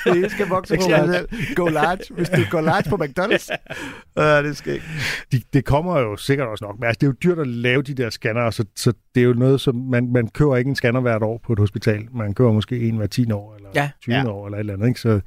[0.24, 1.56] det skal vokse på sig selv.
[1.56, 2.14] Go large.
[2.16, 3.50] Hvis du går large på McDonald's.
[4.20, 4.86] Uh, det skal ikke.
[5.32, 6.80] De, det kommer jo sikkert også nok.
[6.80, 9.26] Men altså, det er jo dyrt at lave de der scanner, så, så det er
[9.26, 12.08] jo noget, som man, man køber ikke en scanner hvert år på et hospital.
[12.16, 13.90] Man køber måske en hver 10 år, eller Ja.
[14.02, 14.28] 20 Ja.
[14.30, 14.88] år, eller et eller andet.
[14.88, 15.00] Ikke?
[15.00, 15.20] Så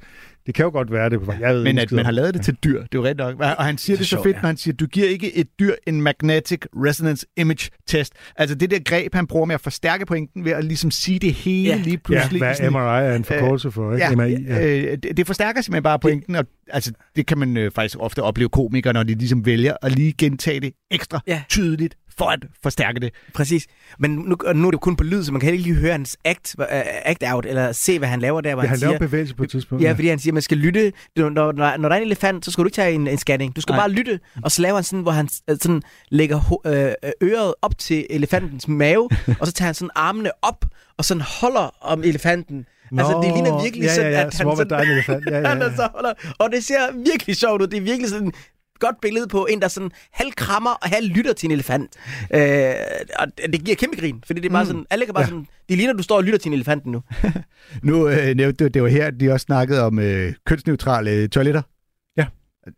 [0.45, 1.19] det kan jo godt være det.
[1.39, 3.39] Jeg ved Men at man har lavet det til dyr, det er jo rigtigt nok.
[3.39, 4.41] Og han siger Det er det så sjovt, fedt, ja.
[4.41, 8.13] når han siger, du giver ikke et dyr en magnetic resonance image test.
[8.35, 11.33] Altså det der greb, han bruger med at forstærke pointen ved at ligesom sige det
[11.33, 11.75] hele Ja.
[11.75, 12.41] lige Ja, pludselig.
[12.41, 14.05] hvad Sådan- MRI er en forkortelse for, ikke?
[14.05, 14.65] Ja, MRI, ja.
[14.91, 18.21] Øh, det, det forstærker simpelthen bare pointen, og altså, det kan man øh, faktisk ofte
[18.23, 21.41] opleve komikere, når de ligesom vælger at lige gentage det ekstra Ja.
[21.49, 23.13] tydeligt for at forstærke det.
[23.33, 23.67] Præcis.
[23.99, 24.23] Men nu,
[24.55, 26.55] nu er det jo kun på lyd, så man kan ikke lige høre hans act,
[26.59, 26.65] uh,
[27.05, 28.99] act out, eller se, hvad han laver der, hvor Ja, han, han laver siger...
[28.99, 29.83] bevægelse på et tidspunkt.
[29.83, 30.93] Ja, fordi han siger, at man skal lytte.
[31.15, 33.55] Når, når, når der er en elefant, så skal du ikke tage en, en scanning.
[33.55, 33.79] Du skal Nej.
[33.79, 34.19] bare lytte.
[34.43, 36.93] Og så laver han sådan, hvor han øh, sådan lægger ho- øh,
[37.23, 39.09] øret op til elefantens mave,
[39.39, 40.65] og så tager han sådan armene op,
[40.97, 42.65] og sådan holder om elefanten.
[42.91, 45.23] Nå, altså, det ligner virkelig ja, sådan, ja, ja, at han der er en elefant.
[45.31, 45.65] Ja, ja, han ja.
[45.65, 47.67] er så holder, og det ser virkelig sjovt ud.
[47.67, 48.31] Det er virkelig sådan
[48.79, 51.91] godt billede på en, der sådan halv krammer og halv lytter til en elefant.
[52.33, 52.73] Øh,
[53.19, 54.67] og det giver kæmpe grin, fordi det er bare Mm.
[54.67, 55.27] sådan, alle kan bare Ja.
[55.29, 57.01] sådan, det ligner, du står og lytter til en elefant nu.
[57.83, 61.61] Nu øh, du, det var her, de også snakkede om øh, kønsneutrale øh, toiletter.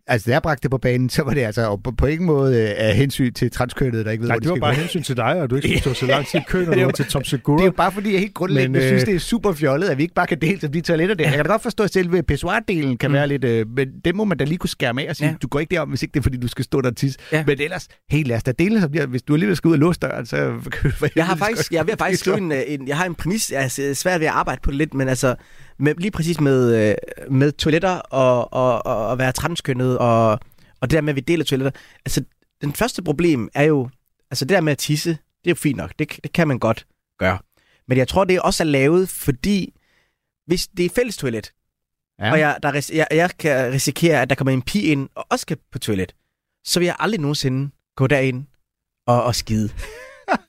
[0.07, 2.61] Altså, da jeg bragte det på banen, så var det altså på, på ingen måde
[2.63, 4.79] øh, af hensyn til transkønnede, der ikke ved, Nej, hvor de det var bare gå.
[4.81, 6.85] hensyn til dig, og du ikke skulle stå så lang tid i køen, og Det
[6.85, 7.61] var til Tom Det Segura.
[7.61, 9.89] er jo bare fordi, jeg helt grundlæggende Men, men, øh, synes, det er super fjollet,
[9.89, 11.23] at vi ikke bare kan dele som de toiletter der.
[11.23, 13.13] Jeg kan da godt forstå, at selve pissoir-delen kan mm.
[13.13, 13.43] være lidt...
[13.43, 15.35] Øh, men den må man da lige kunne skærme af og sige, Ja.
[15.41, 17.19] du går ikke derom, hvis ikke det er, fordi du skal stå der og tisse.
[17.31, 17.43] Ja.
[17.47, 19.99] Men ellers, helt lad os da dele, som hvis du alligevel skal ud og låse
[19.99, 20.35] døren, så
[21.15, 23.51] Jeg har faktisk, jeg er at faktisk skrive en, øh, en, jeg har en præmis,
[23.51, 25.35] jeg er svært ved at arbejde på det lidt, men altså,
[25.79, 26.95] med, lige præcis med, øh,
[27.31, 30.31] med toiletter og, og, og at være transkønnet, og,
[30.81, 31.79] og det der med, at vi deler toiletter.
[32.05, 32.23] Altså,
[32.61, 33.89] den første problem er jo,
[34.31, 36.59] altså det der med at tisse, det er jo fint nok, det, det kan man
[36.59, 36.87] godt
[37.19, 37.39] gøre.
[37.87, 39.73] Men jeg tror, det også er lavet, fordi
[40.47, 41.51] hvis det er fælles toilet,
[42.19, 42.31] Ja.
[42.31, 45.41] og jeg, der, jeg, jeg kan risikere, at der kommer en pige ind og også
[45.41, 46.15] skal på toilet,
[46.65, 48.45] så vil jeg aldrig nogensinde gå derind
[49.07, 49.69] og, og skide.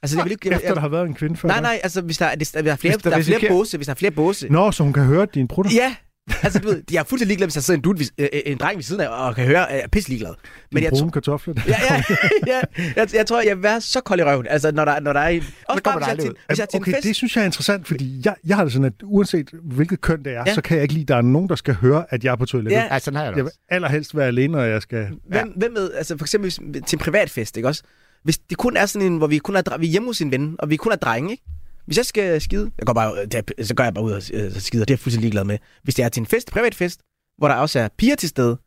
[0.03, 1.49] Altså, jeg vil ikke, jeg, Efter der har været en kvinde før.
[1.49, 3.77] Nej, nej, altså hvis der, hvis der, er flere, Hvis der der, er flere båse,
[3.77, 4.49] hvis der er flere båse.
[4.49, 5.71] Nå, så hun kan høre din brutter.
[5.75, 5.95] Ja,
[6.43, 8.59] altså du ved, jeg er fuldstændig ligeglad, hvis der sidder en, dude, ved- øh, en
[8.59, 10.35] dreng ved siden af, og kan høre, jeg er pisse ligeglad.
[10.73, 11.55] Men jeg, brune kartofler.
[11.67, 12.03] ja, ja,
[12.53, 12.61] ja,
[12.97, 15.21] jeg, jeg tror, jeg vil være så kold i røven, altså når der, når der
[15.21, 15.43] er en...
[15.69, 17.07] Også bare, kommer hvis der jeg, til, aldrig hvis jeg er til Okay, en fest...
[17.07, 20.19] det synes jeg er interessant, fordi jeg, jeg har det sådan, at uanset hvilket køn
[20.19, 20.43] det er, Ja.
[20.47, 20.55] ja.
[20.55, 22.37] så kan jeg ikke lide, at der er nogen, der skal høre, at jeg er
[22.37, 22.77] på toilettet.
[22.77, 22.83] Ja.
[22.85, 22.93] Ja.
[22.95, 25.07] Ja, sådan har jeg det Jeg vil allerhelst være alene, når jeg skal...
[25.29, 27.83] Hvem, hvem med, altså for eksempel hvis- til en privatfest, ikke også?
[28.23, 30.31] Hvis det kun er sådan en, hvor vi kun er, vi er hjemme hos en
[30.31, 31.45] ven, og vi kun er drenge, ikke?
[31.87, 34.53] Hvis jeg skal skide, jeg går bare, det- så går jeg bare ud og øh,
[34.61, 35.59] skider, det er jeg fuldstændig ligeglad med.
[35.83, 37.01] Hvis det er til en fest, privat fest,
[37.39, 38.59] hvor der også er piger til stede,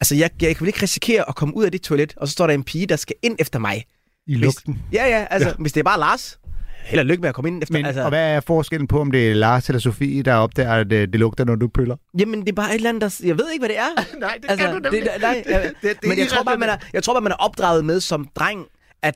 [0.00, 2.32] altså jeg, jeg kan vel ikke risikere at komme ud af det toilet, og så
[2.32, 3.84] står der en pige, der skal ind efter mig.
[4.26, 4.78] I Hvis- lugten.
[4.92, 5.48] Ja, ja, altså.
[5.48, 5.54] Ja.
[5.58, 6.38] hvis det er bare Lars,
[6.84, 7.72] held og lykke med at komme ind efter.
[7.72, 10.72] Men, altså, og hvad er forskellen på, om det er Lars eller Sofie, der opdager,
[10.72, 11.96] at det, det lugter, når du pøller?
[12.18, 13.26] Jamen, det er bare et eller andet, der...
[13.26, 14.04] Jeg ved ikke, hvad det er.
[14.20, 17.02] Nej, det altså, det, nej, jeg, det, det, men jeg tror, bare, man er, jeg
[17.02, 18.66] tror bare, man er opdraget med som dreng,
[19.02, 19.14] at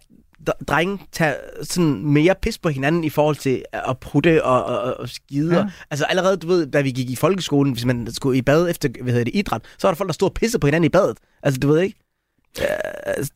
[0.69, 5.09] drenge tager sådan mere pis på hinanden i forhold til at prutte og, og, og-
[5.09, 5.55] skide.
[5.55, 5.59] Ja.
[5.61, 5.67] Ja.
[5.91, 8.89] Altså allerede, du ved, da vi gik i folkeskolen, hvis man skulle i bad efter,
[9.03, 10.89] hvad hedder det, idræt, så var der folk, der stod og pissede på hinanden i
[10.89, 11.19] badet.
[11.43, 11.99] Altså, du ved ikke?
[12.59, 12.65] Uh,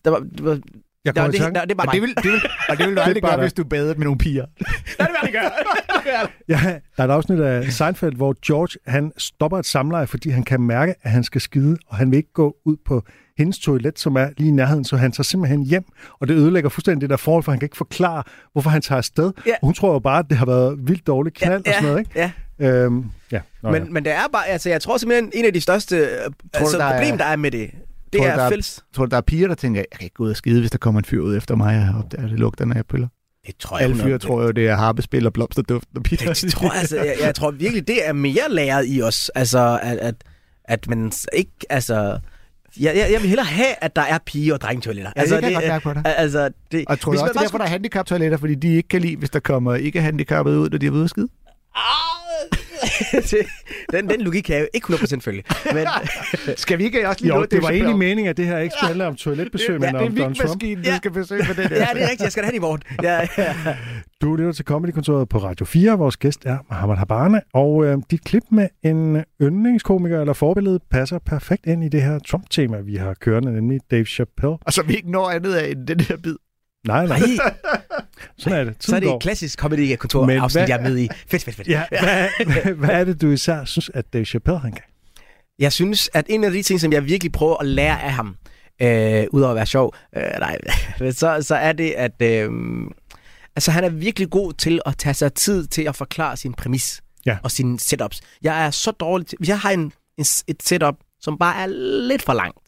[0.04, 0.58] der var, det var,
[1.06, 2.86] Jeg kommer det, i tanke, det er bare Og det vil, det vil, og det
[2.88, 3.44] vil du aldrig bare gøre, dig.
[3.44, 4.46] hvis du badede med nogle piger.
[4.98, 5.42] Nej, det vil jeg
[6.04, 6.28] gøre.
[6.48, 10.42] ja, der er et afsnit af Seinfeld, hvor George han stopper et samleje, fordi han
[10.42, 13.02] kan mærke, at han skal skide, og han vil ikke gå ud på
[13.38, 15.84] hendes toilet, som er lige i nærheden, så han tager simpelthen hjem,
[16.20, 18.96] og det ødelægger fuldstændig det der forhold, for han kan ikke forklare, hvorfor han tager
[18.98, 19.32] afsted.
[19.46, 19.52] Ja.
[19.52, 21.98] Og hun tror jo bare, at det har været vildt dårligt knald og sådan noget,
[21.98, 22.10] ikke?
[22.20, 22.30] Ja,
[22.60, 23.40] Øhm, ja.
[23.62, 23.88] Nå, men, ja.
[23.90, 26.06] men det er bare, altså jeg tror simpelthen, en af de største øh,
[26.54, 27.70] altså, der er- problemer, der er med det,
[28.18, 28.84] det Det Tror er der er- fælles.
[28.94, 30.70] Tror du, der er piger, der tænker, jeg kan ikke gå ud og skide, hvis
[30.70, 33.08] der kommer en fyr ud efter mig, og opdager, det lugter, når jeg piller?
[33.46, 34.10] Det tror jeg, Alle 100.
[34.10, 35.88] fyre tror jo, det er harpespil og blomsterduft.
[35.96, 36.32] Og piger.
[36.32, 39.28] Det tror jeg, altså, jeg, jeg tror virkelig, det er mere læret i os.
[39.34, 40.14] Altså, at, at,
[40.64, 42.18] at man ikke, altså...
[42.80, 45.12] Jeg, jeg, jeg vil hellere have, at der er pige- og drengetoiletter.
[45.16, 46.02] Ja, altså, det kan jeg godt mærke på dig.
[46.18, 48.68] Altså, det, Og tror du også, det er bare derfor, der er handicap-toiletter, fordi de
[48.76, 51.28] ikke kan lide, hvis der kommer ikke handicappede ud, når de er ude at skide?
[51.28, 52.15] skulle-
[53.92, 55.42] den, den logik kan jeg jo ikke 100% følge.
[55.74, 55.86] Men,
[56.56, 58.72] Skal vi ikke også lige Jo, nå det var egentlig meningen, at det her ikke
[58.78, 60.38] skulle handle om toiletbesøg, Ja, men det er om Donald Trump.
[60.62, 60.96] vigmaskinen, du Ja.
[60.96, 61.76] skal besøge på den der.
[61.86, 62.20] ja, det er rigtigt.
[62.22, 62.82] Jeg skal da have i morgen.
[63.02, 63.54] Ja, ja.
[64.22, 65.98] Du lytter til Comedy-kontoret på Radio 4.
[65.98, 71.18] Vores gæst er Mohammed Habane, og øh, dit klip med en yndlingskomiker eller forbillede passer
[71.18, 74.56] perfekt ind i det her Trump-tema, vi har kørende, nemlig Dave Chappelle.
[74.60, 76.36] Og så vi ikke når andet af end den her bid.
[76.86, 77.26] Nej, nej, Nej,
[78.38, 78.74] sådan er det.
[78.80, 81.08] så er Tiden det et klassisk comedy-kontor afsnit, jeg er med i.
[81.30, 81.68] Fedt, fedt, fedt.
[81.68, 84.82] Ja, hvad, hvad er det, du især synes, at Dave Chappelle han kan?
[85.58, 88.36] Jeg synes, at en af de ting, som jeg virkelig prøver at lære af ham,
[88.82, 90.58] øh, udover at være sjov, øh, nej,
[91.12, 92.50] så, så er det, at øh,
[93.56, 97.02] altså, han er virkelig god til at tage sig tid til at forklare sin præmis
[97.26, 97.36] Ja.
[97.42, 98.20] og sine setups.
[98.42, 99.36] Jeg er så dårlig til...
[99.38, 99.80] Hvis jeg har en,
[100.18, 101.66] en, et setup, som bare er
[102.06, 102.58] lidt for langt,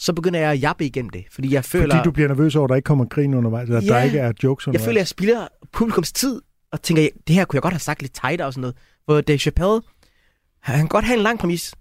[0.00, 1.94] så begynder jeg at jappe igennem det, fordi jeg føler...
[1.94, 4.04] Fordi du bliver nervøs over, at der ikke kommer grin undervejs, eller at der Ja.
[4.04, 4.84] ikke er jokes Jeg undervejs.
[4.88, 6.40] føler, jeg spilder publikums tid,
[6.72, 8.76] og tænker, det her kunne jeg godt have sagt lidt tightere og sådan noget.
[9.06, 9.80] For Dave Chappelle,
[10.60, 11.74] han kan godt have en lang præmis.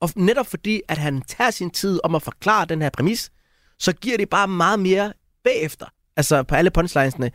[0.00, 3.30] Og netop fordi, at han tager sin tid om at forklare den her præmis,
[3.78, 5.12] så giver det bare meget mere
[5.44, 5.86] bagefter.
[6.16, 7.30] Altså på alle punchlinesene.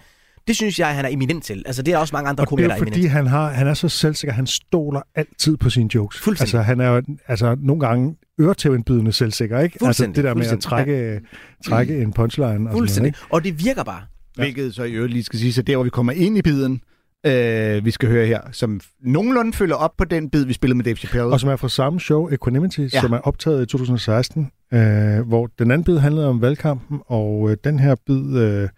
[0.50, 1.64] Det synes jeg, han er eminent til.
[1.66, 3.12] Altså det er også mange andre Og det komikere, er der er fordi, eminent.
[3.12, 6.20] han, har, han er så selvsikker, han stoler altid på sine jokes.
[6.20, 6.60] Fuldstændig.
[6.60, 9.80] Altså, han er jo altså, nogle gange øretævindbydende selvsikker, ikke?
[9.86, 11.22] Altså, det der med at trække,
[11.66, 12.70] trække en punchline.
[12.70, 13.08] Og Fuldstændig.
[13.08, 13.20] ikke?
[13.30, 14.02] Og det virker bare.
[14.36, 16.82] Hvilket så i øvrigt lige skal sige, så der hvor vi kommer ind i biden,
[17.26, 20.86] øh, vi skal høre her, som nogenlunde følger op på den bid, vi spillede med
[20.86, 21.34] Dave Chappelle.
[21.34, 22.89] Og som er fra samme show, Equanimity, ja.
[22.93, 23.02] Ja.
[23.02, 24.80] som er optaget i 2016, øh,
[25.28, 28.70] hvor den anden bid handlede om valgkampen, og øh, den her bid, øh,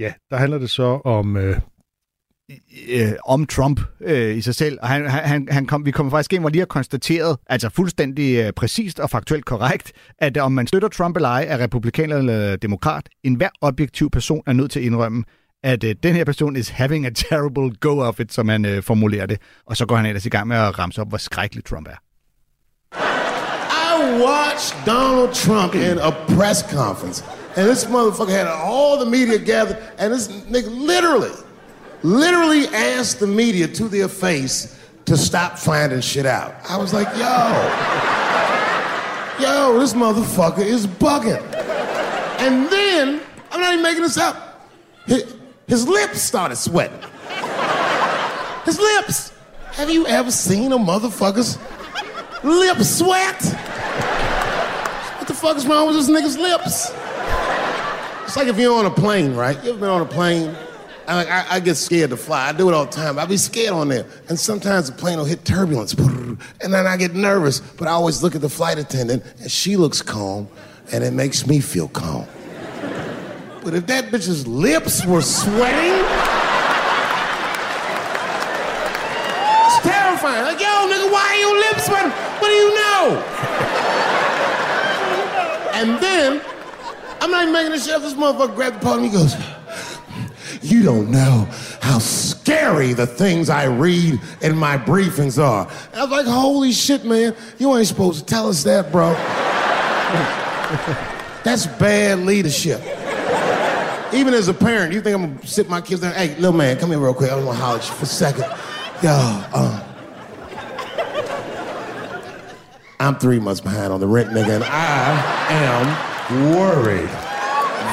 [0.00, 1.36] ja, der handler det så om...
[1.36, 1.56] Øh,
[2.88, 4.78] øh, om Trump øh, i sig selv.
[4.82, 8.36] Og han, han, han kom, vi kommer faktisk ind, hvor lige har konstateret, altså fuldstændig
[8.36, 12.56] øh, præcist og faktuelt korrekt, at om man støtter Trump eller ej, er republikaner eller
[12.56, 15.24] demokrat, en hver objektiv person er nødt til at indrømme,
[15.62, 18.82] at øh, den her person is having a terrible go of it, som han øh,
[18.82, 19.38] formulerer det.
[19.66, 21.98] Og så går han ellers i gang med at ramse op, hvor skrækkelig Trump er.
[23.90, 27.24] I watched Donald Trump in a press conference,
[27.56, 31.32] and this motherfucker had all the media gathered, and this nigga literally,
[32.02, 36.54] literally asked the media to their face to stop finding shit out.
[36.68, 37.26] I was like, yo,
[39.40, 41.42] yo, this motherfucker is bugging.
[42.40, 43.20] And then,
[43.50, 44.70] I'm not even making this up,
[45.06, 45.34] his,
[45.66, 47.00] his lips started sweating.
[48.64, 49.32] His lips.
[49.72, 51.58] Have you ever seen a motherfucker's
[52.44, 53.42] lip sweat?
[55.18, 56.92] What the fuck is wrong with this nigga's lips?
[58.30, 59.60] It's like if you're on a plane, right?
[59.64, 60.54] You ever been on a plane?
[61.08, 62.48] I, like, I, I get scared to fly.
[62.48, 63.18] I do it all the time.
[63.18, 64.06] I be scared on there.
[64.28, 65.94] And sometimes the plane will hit turbulence.
[65.94, 67.58] And then I get nervous.
[67.58, 70.46] But I always look at the flight attendant, and she looks calm,
[70.92, 72.24] and it makes me feel calm.
[73.64, 76.04] But if that bitch's lips were sweating,
[79.66, 80.44] it's terrifying.
[80.44, 82.12] Like, yo, nigga, why are your lips sweating?
[82.12, 83.24] What do you know?
[85.74, 86.40] And then,
[87.20, 88.02] I'm not even making this shit up.
[88.02, 89.10] This motherfucker grabbed the podium.
[89.10, 89.36] He goes,
[90.62, 91.46] You don't know
[91.82, 95.68] how scary the things I read in my briefings are.
[95.92, 97.34] And I was like, Holy shit, man.
[97.58, 99.12] You ain't supposed to tell us that, bro.
[101.44, 102.80] That's bad leadership.
[104.12, 106.14] Even as a parent, you think I'm gonna sit my kids down?
[106.14, 107.30] Hey, little man, come here real quick.
[107.30, 108.44] I want to holler at you for a second.
[109.02, 109.86] Yo, uh,
[112.98, 117.10] I'm three months behind on the rent, nigga, and I am worried.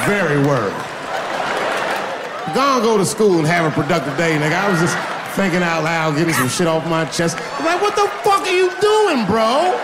[0.06, 0.84] Very worried.
[2.54, 4.54] Go on, go to school and have a productive day, nigga.
[4.54, 4.96] I was just
[5.36, 7.36] thinking out loud, getting some shit off my chest.
[7.58, 9.76] I'm like, what the fuck are you doing, bro?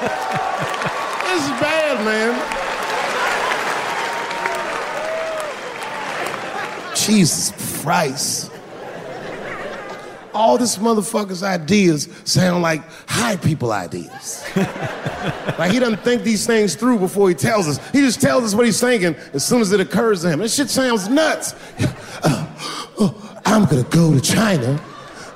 [1.26, 2.60] this is bad, man.
[6.94, 8.52] Jesus Christ.
[10.32, 14.44] All this motherfucker's ideas sound like high people ideas.
[15.58, 17.78] like he doesn't think these things through before he tells us.
[17.90, 20.38] He just tells us what he's thinking as soon as it occurs to him.
[20.38, 21.54] This shit sounds nuts.
[22.22, 22.46] Uh,
[22.98, 24.78] oh, I'm gonna go to China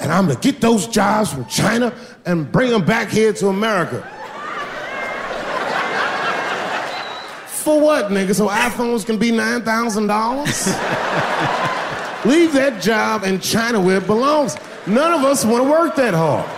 [0.00, 1.94] and I'm gonna get those jobs from China
[2.26, 4.02] and bring them back here to America.
[7.48, 8.34] For what, nigga?
[8.34, 11.64] So iPhones can be $9,000?
[12.26, 14.58] Leave that job in China where it belongs.
[14.86, 16.44] None of us want to work that hard.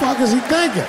[0.00, 0.84] fuck is he thinking?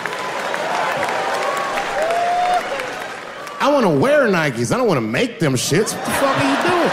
[3.62, 4.74] I want to wear Nikes.
[4.74, 5.94] I don't want to make them shits.
[5.94, 6.90] What the fuck are you doing?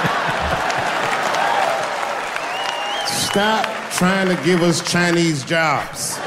[3.07, 6.19] Stop trying to give us Chinese jobs.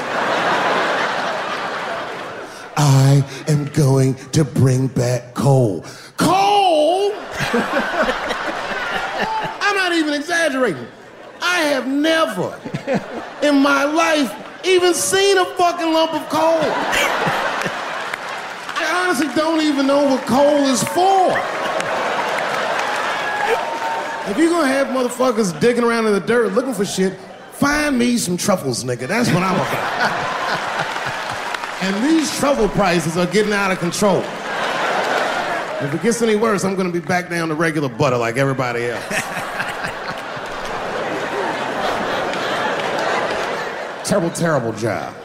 [2.76, 5.86] I am going to bring back coal.
[6.18, 7.14] Coal?
[9.62, 10.88] I'm not even exaggerating.
[11.42, 12.60] I have never
[13.42, 14.32] in my life
[14.66, 16.62] even seen a fucking lump of coal.
[18.84, 21.38] I honestly don't even know what coal is for.
[24.30, 27.18] If you're gonna have motherfuckers digging around in the dirt looking for shit,
[27.54, 29.08] find me some truffles, nigga.
[29.08, 30.12] That's what I'm about.
[31.82, 34.24] and these truffle prices are getting out of control.
[35.84, 38.86] If it gets any worse, I'm gonna be back down to regular butter like everybody
[38.86, 39.04] else.
[44.12, 45.16] Terrible, terrible job.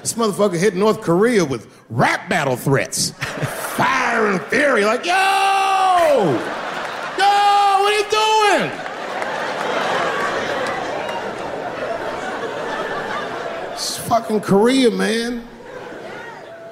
[0.00, 3.10] This motherfucker hit North Korea with rap battle threats.
[3.10, 5.12] Fire and fury, like, yo!
[7.18, 7.24] Yo,
[7.78, 8.72] what are you doing?
[13.74, 15.46] It's fucking Korea, man.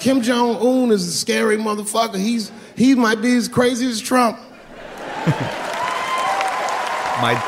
[0.01, 2.17] Kim Jong Un is a scary motherfucker.
[2.17, 4.39] He's he might be as crazy as Trump.
[7.23, 7.39] Might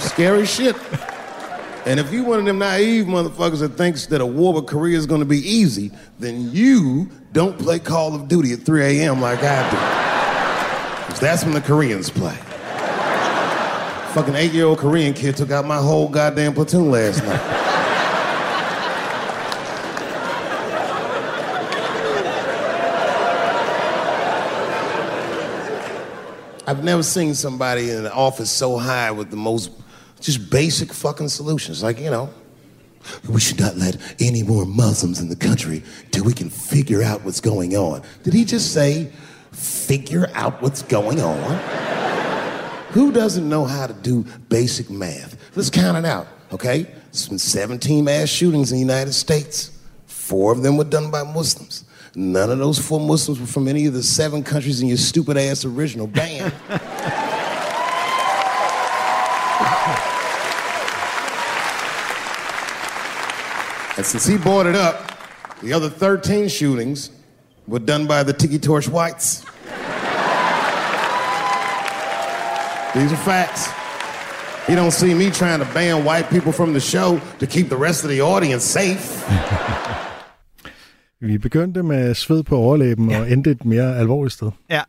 [0.00, 0.74] Scary shit.
[1.86, 4.98] And if you one of them naive motherfuckers that thinks that a war with Korea
[4.98, 9.20] is going to be easy, then you don't play Call of Duty at 3 a.m.
[9.20, 9.76] like I do.
[11.10, 12.36] 'Cause that's when the Koreans play.
[14.12, 17.40] Fucking eight-year-old Korean kid took out my whole goddamn platoon last night.
[26.66, 29.70] I've never seen somebody in an office so high with the most
[30.20, 31.82] just basic fucking solutions.
[31.82, 32.30] Like, you know,
[33.28, 37.24] we should not let any more Muslims in the country till we can figure out
[37.24, 38.02] what's going on.
[38.22, 39.10] Did he just say,
[39.52, 41.58] figure out what's going on?
[42.92, 45.36] Who doesn't know how to do basic math?
[45.56, 46.86] Let's count it out, okay?
[47.08, 49.70] It's been 17 mass shootings in the United States.
[50.06, 51.84] Four of them were done by Muslims.
[52.14, 55.36] None of those four Muslims were from any of the seven countries in your stupid
[55.36, 56.52] ass original band.
[64.00, 64.96] and since he brought it up,
[65.60, 67.10] the other 13 shootings
[67.66, 69.44] were done by the Tiki Torch Whites.
[72.94, 73.68] These are facts.
[74.70, 77.76] You don't see me trying to ban white people from the show to keep the
[77.76, 79.26] rest of the audience safe.
[81.20, 83.20] Vi begyndte med sved på overlæben ja.
[83.20, 84.50] og endte et mere alvorligt sted.
[84.70, 84.82] Ja.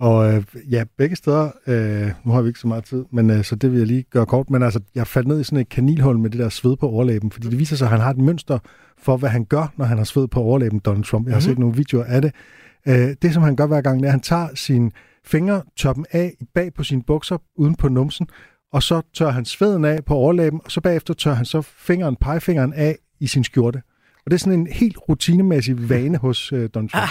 [0.00, 3.44] Og øh, ja, begge steder, øh, nu har vi ikke så meget tid, men øh,
[3.44, 5.68] så det vil jeg lige gøre kort, men altså, jeg faldt ned i sådan et
[5.68, 8.18] kanilhul med det der sved på overlæben, fordi det viser sig, at han har et
[8.18, 8.58] mønster
[8.98, 11.26] for, hvad han gør, når han har sved på overlæben, Donald Trump.
[11.26, 11.44] Jeg har Mhm.
[11.50, 12.32] set nogle videoer af det.
[12.88, 14.90] Øh, det, som han gør hver gang, det er, at han tager sine
[15.24, 18.26] fingre, tør dem af bag på sine bukser, uden på numsen,
[18.72, 22.16] og så tør han sveden af på overlæben, og så bagefter tør han så fingeren,
[22.16, 23.82] pegefingeren af i sin skjorte.
[24.28, 27.08] Og det er sådan en helt rutinemæssig vane hos øh, Donald Trump.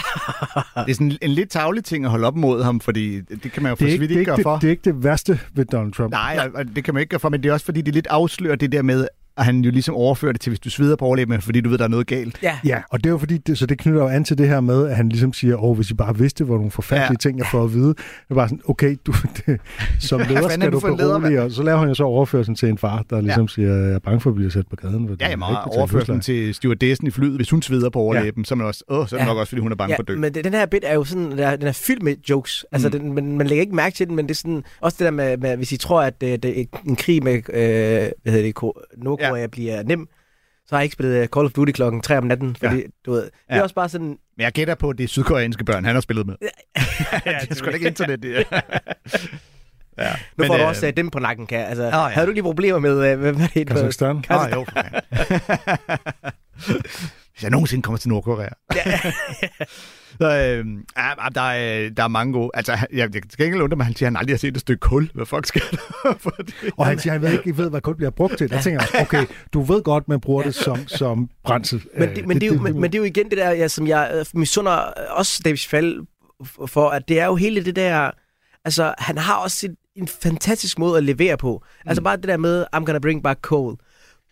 [0.86, 3.62] Det er sådan en lidt tavlig ting at holde op mod ham, fordi det kan
[3.62, 4.56] man jo for det, så ikke, det, gøre det, for.
[4.58, 6.10] det er ikke det værste ved Donald Trump.
[6.10, 7.94] Nej, og- og det kan man ikke gøre for, men det er også fordi, det
[7.94, 9.08] lidt afslører det der med,
[9.38, 11.78] at han jo ligesom overfører det til, hvis du sveder på overlæben, fordi du ved,
[11.78, 12.38] der er noget galt.
[12.42, 12.58] Ja.
[12.64, 14.60] Ja, og det er jo fordi, det, så det knytter jo an til det her
[14.60, 17.12] med, at han ligesom siger, åh, hvis I bare vidste, hvor nogle forfærdelige Ja.
[17.12, 17.16] ja.
[17.16, 17.88] ting, jeg får at vide.
[17.88, 17.96] Det
[18.30, 19.12] er bare sådan, okay, du,
[19.46, 19.60] det,
[20.00, 22.78] som leder er skal du berolige, og så laver han jo så overførelsen til en
[22.78, 23.48] far, der ligesom ja.
[23.48, 25.04] siger, jeg er bange for at blive sat på gaden.
[25.08, 27.36] Ja, jeg ikke må betaler overføre den husleje." til stewardessen i flyet.
[27.36, 29.30] Hvis hun sveder på overlæben, så er man også, åh, så er det Ja.
[29.30, 30.16] nok også, fordi hun er bange for at dø.
[30.16, 32.64] men den her bit er jo sådan, der, den er fyldt med jokes.
[32.72, 32.98] Altså, Mm.
[33.00, 35.10] den, man, man lægger ikke mærke til den, men det er sådan, også det der
[35.10, 37.42] med, med hvis I tror, at det, det er en krig med, øh,
[38.22, 38.54] hvad hedder det,
[39.28, 39.46] Ko- Nordkorea ja.
[39.46, 40.08] bliver nem,
[40.66, 42.82] så har jeg ikke spillet øh, Call of Duty klokken 3 om natten, fordi, ja.
[43.06, 43.62] du ved, det er Ja.
[43.62, 46.26] også bare sådan, Men jeg gætter på, at det er sydkoreanske børn, han har spillet
[46.26, 46.34] med.
[47.26, 48.30] ja, det er sgu da ikke internet, det
[49.98, 50.12] ja.
[50.36, 51.90] nu får du øh, også uh, dem på nakken, kan Altså, ja.
[52.08, 53.66] havde du lige problemer med, uh, hvad det?
[53.68, 54.24] Kazakhstan?
[54.28, 54.66] Ah, jo.
[57.32, 58.48] Hvis jeg nogensinde kommer til Nordkorea.
[60.20, 62.50] Så, øh, ja, der, er, der er mange gode.
[62.54, 64.60] Altså, jeg, jeg skal ikke undre mig, han siger, at han aldrig har set et
[64.60, 65.10] stykke kul.
[65.14, 66.54] Hvad fuck sker der for det?
[66.76, 68.50] Og han siger, han ved ikke, ved, hvad kul bliver brugt til.
[68.50, 71.82] Der tænker jeg, okay, du ved godt, man bruger det som, som brændsel.
[71.98, 73.68] Men det, men, det, er jo, men, men det er jo igen det der, ja,
[73.68, 74.72] som jeg øh, misunder
[75.10, 76.00] også David Fall
[76.66, 78.10] for, at det er jo hele det der...
[78.64, 81.62] Altså, han har også en, en fantastisk måde at levere på.
[81.84, 81.88] Mm.
[81.88, 83.76] Altså bare det der med, I'm gonna bring back coal.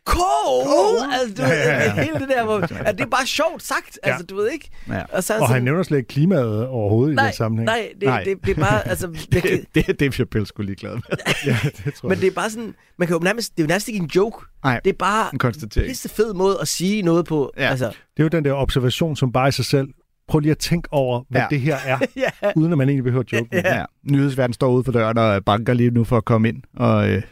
[0.07, 1.11] Coal!
[1.13, 1.93] Altså, du, Ja, ja, ja.
[2.05, 3.99] hele det der, hvor, at det er bare sjovt sagt.
[4.03, 4.71] Altså, du ved ikke?
[4.89, 5.03] Ja.
[5.13, 7.67] Og, så er Og sådan, han nævner slet ikke klimaet overhovedet i nej, den sammenhæng.
[7.67, 8.25] nej, det, Nej.
[8.25, 8.89] Det, det, er bare...
[8.89, 11.03] Altså, jeg, kan- Det, det er Dave Chappelle skulle lige glad med.
[11.47, 12.21] Ja, det tror men jeg.
[12.23, 12.75] det er bare sådan...
[12.99, 14.45] Man kan jo nærmest, det er jo nærmest ikke en joke.
[14.65, 15.89] Nej, Det er bare en konstatering.
[15.91, 17.53] pisse fed måde at sige noget på.
[17.57, 17.69] Ja.
[17.69, 19.89] Altså, Det er jo den der observation, som bare i sig selv
[20.29, 21.47] prøv lige at tænke over, hvad Ja.
[21.51, 22.29] det her er, ja.
[22.57, 23.69] uden at man egentlig behøver at joke med det.
[23.69, 23.85] Ja.
[24.11, 27.23] Nyhedsverden står ude for døren og banker lige nu for at komme ind, og, øh,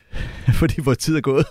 [0.61, 1.47] fordi vores tid er gået.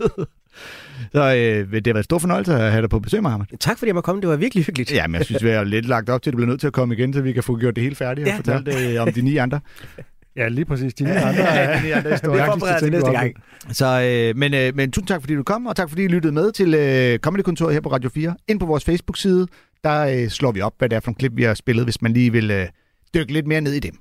[1.16, 3.46] Så øh, det har været en stor fornøjelse at have dig på besøg, Mohammed.
[3.60, 4.22] Tak fordi jeg måtte komme.
[4.22, 4.92] Det var virkelig hyggeligt.
[4.92, 6.68] Ja, men jeg synes, vi er lidt lagt op til, at du bliver nødt til
[6.68, 8.38] at komme igen, så vi kan få gjort det hele færdigt og Ja.
[8.38, 9.60] fortælle det om de ni andre.
[10.36, 10.94] Ja, lige præcis.
[10.94, 12.44] De nye andre Ja, de ni andre historier.
[12.44, 13.34] Det forbereder til næste gang.
[13.72, 16.34] Så, øh, men, øh, men tusind tak, fordi du kom, og tak, fordi I lyttede
[16.34, 18.36] med til øh, Comedy-kontoret her på Radio 4.
[18.48, 19.48] Ind på vores Facebook-side,
[19.84, 22.02] der øh, slår vi op, hvad det er for nogle klip, vi har spillet, hvis
[22.02, 22.68] man lige vil øh,
[23.14, 23.94] dykke lidt mere ned i dem.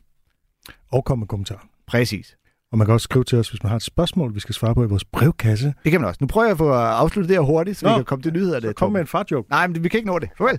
[0.93, 1.69] Og kom med kommentarer.
[1.87, 2.37] Præcis.
[2.73, 4.75] Og man kan også skrive til os, hvis man har et spørgsmål, vi skal svare
[4.75, 5.75] på i vores brevkasse.
[5.85, 6.19] Det kan man også.
[6.21, 8.33] Nu prøver jeg at få afsluttet det her hurtigt, så Nå, vi kan komme til
[8.33, 8.73] nyhederne.
[8.73, 9.51] Kom med en fartjoke.
[9.51, 10.29] Nej, men vi kan ikke nå det.
[10.39, 10.59] Farvel.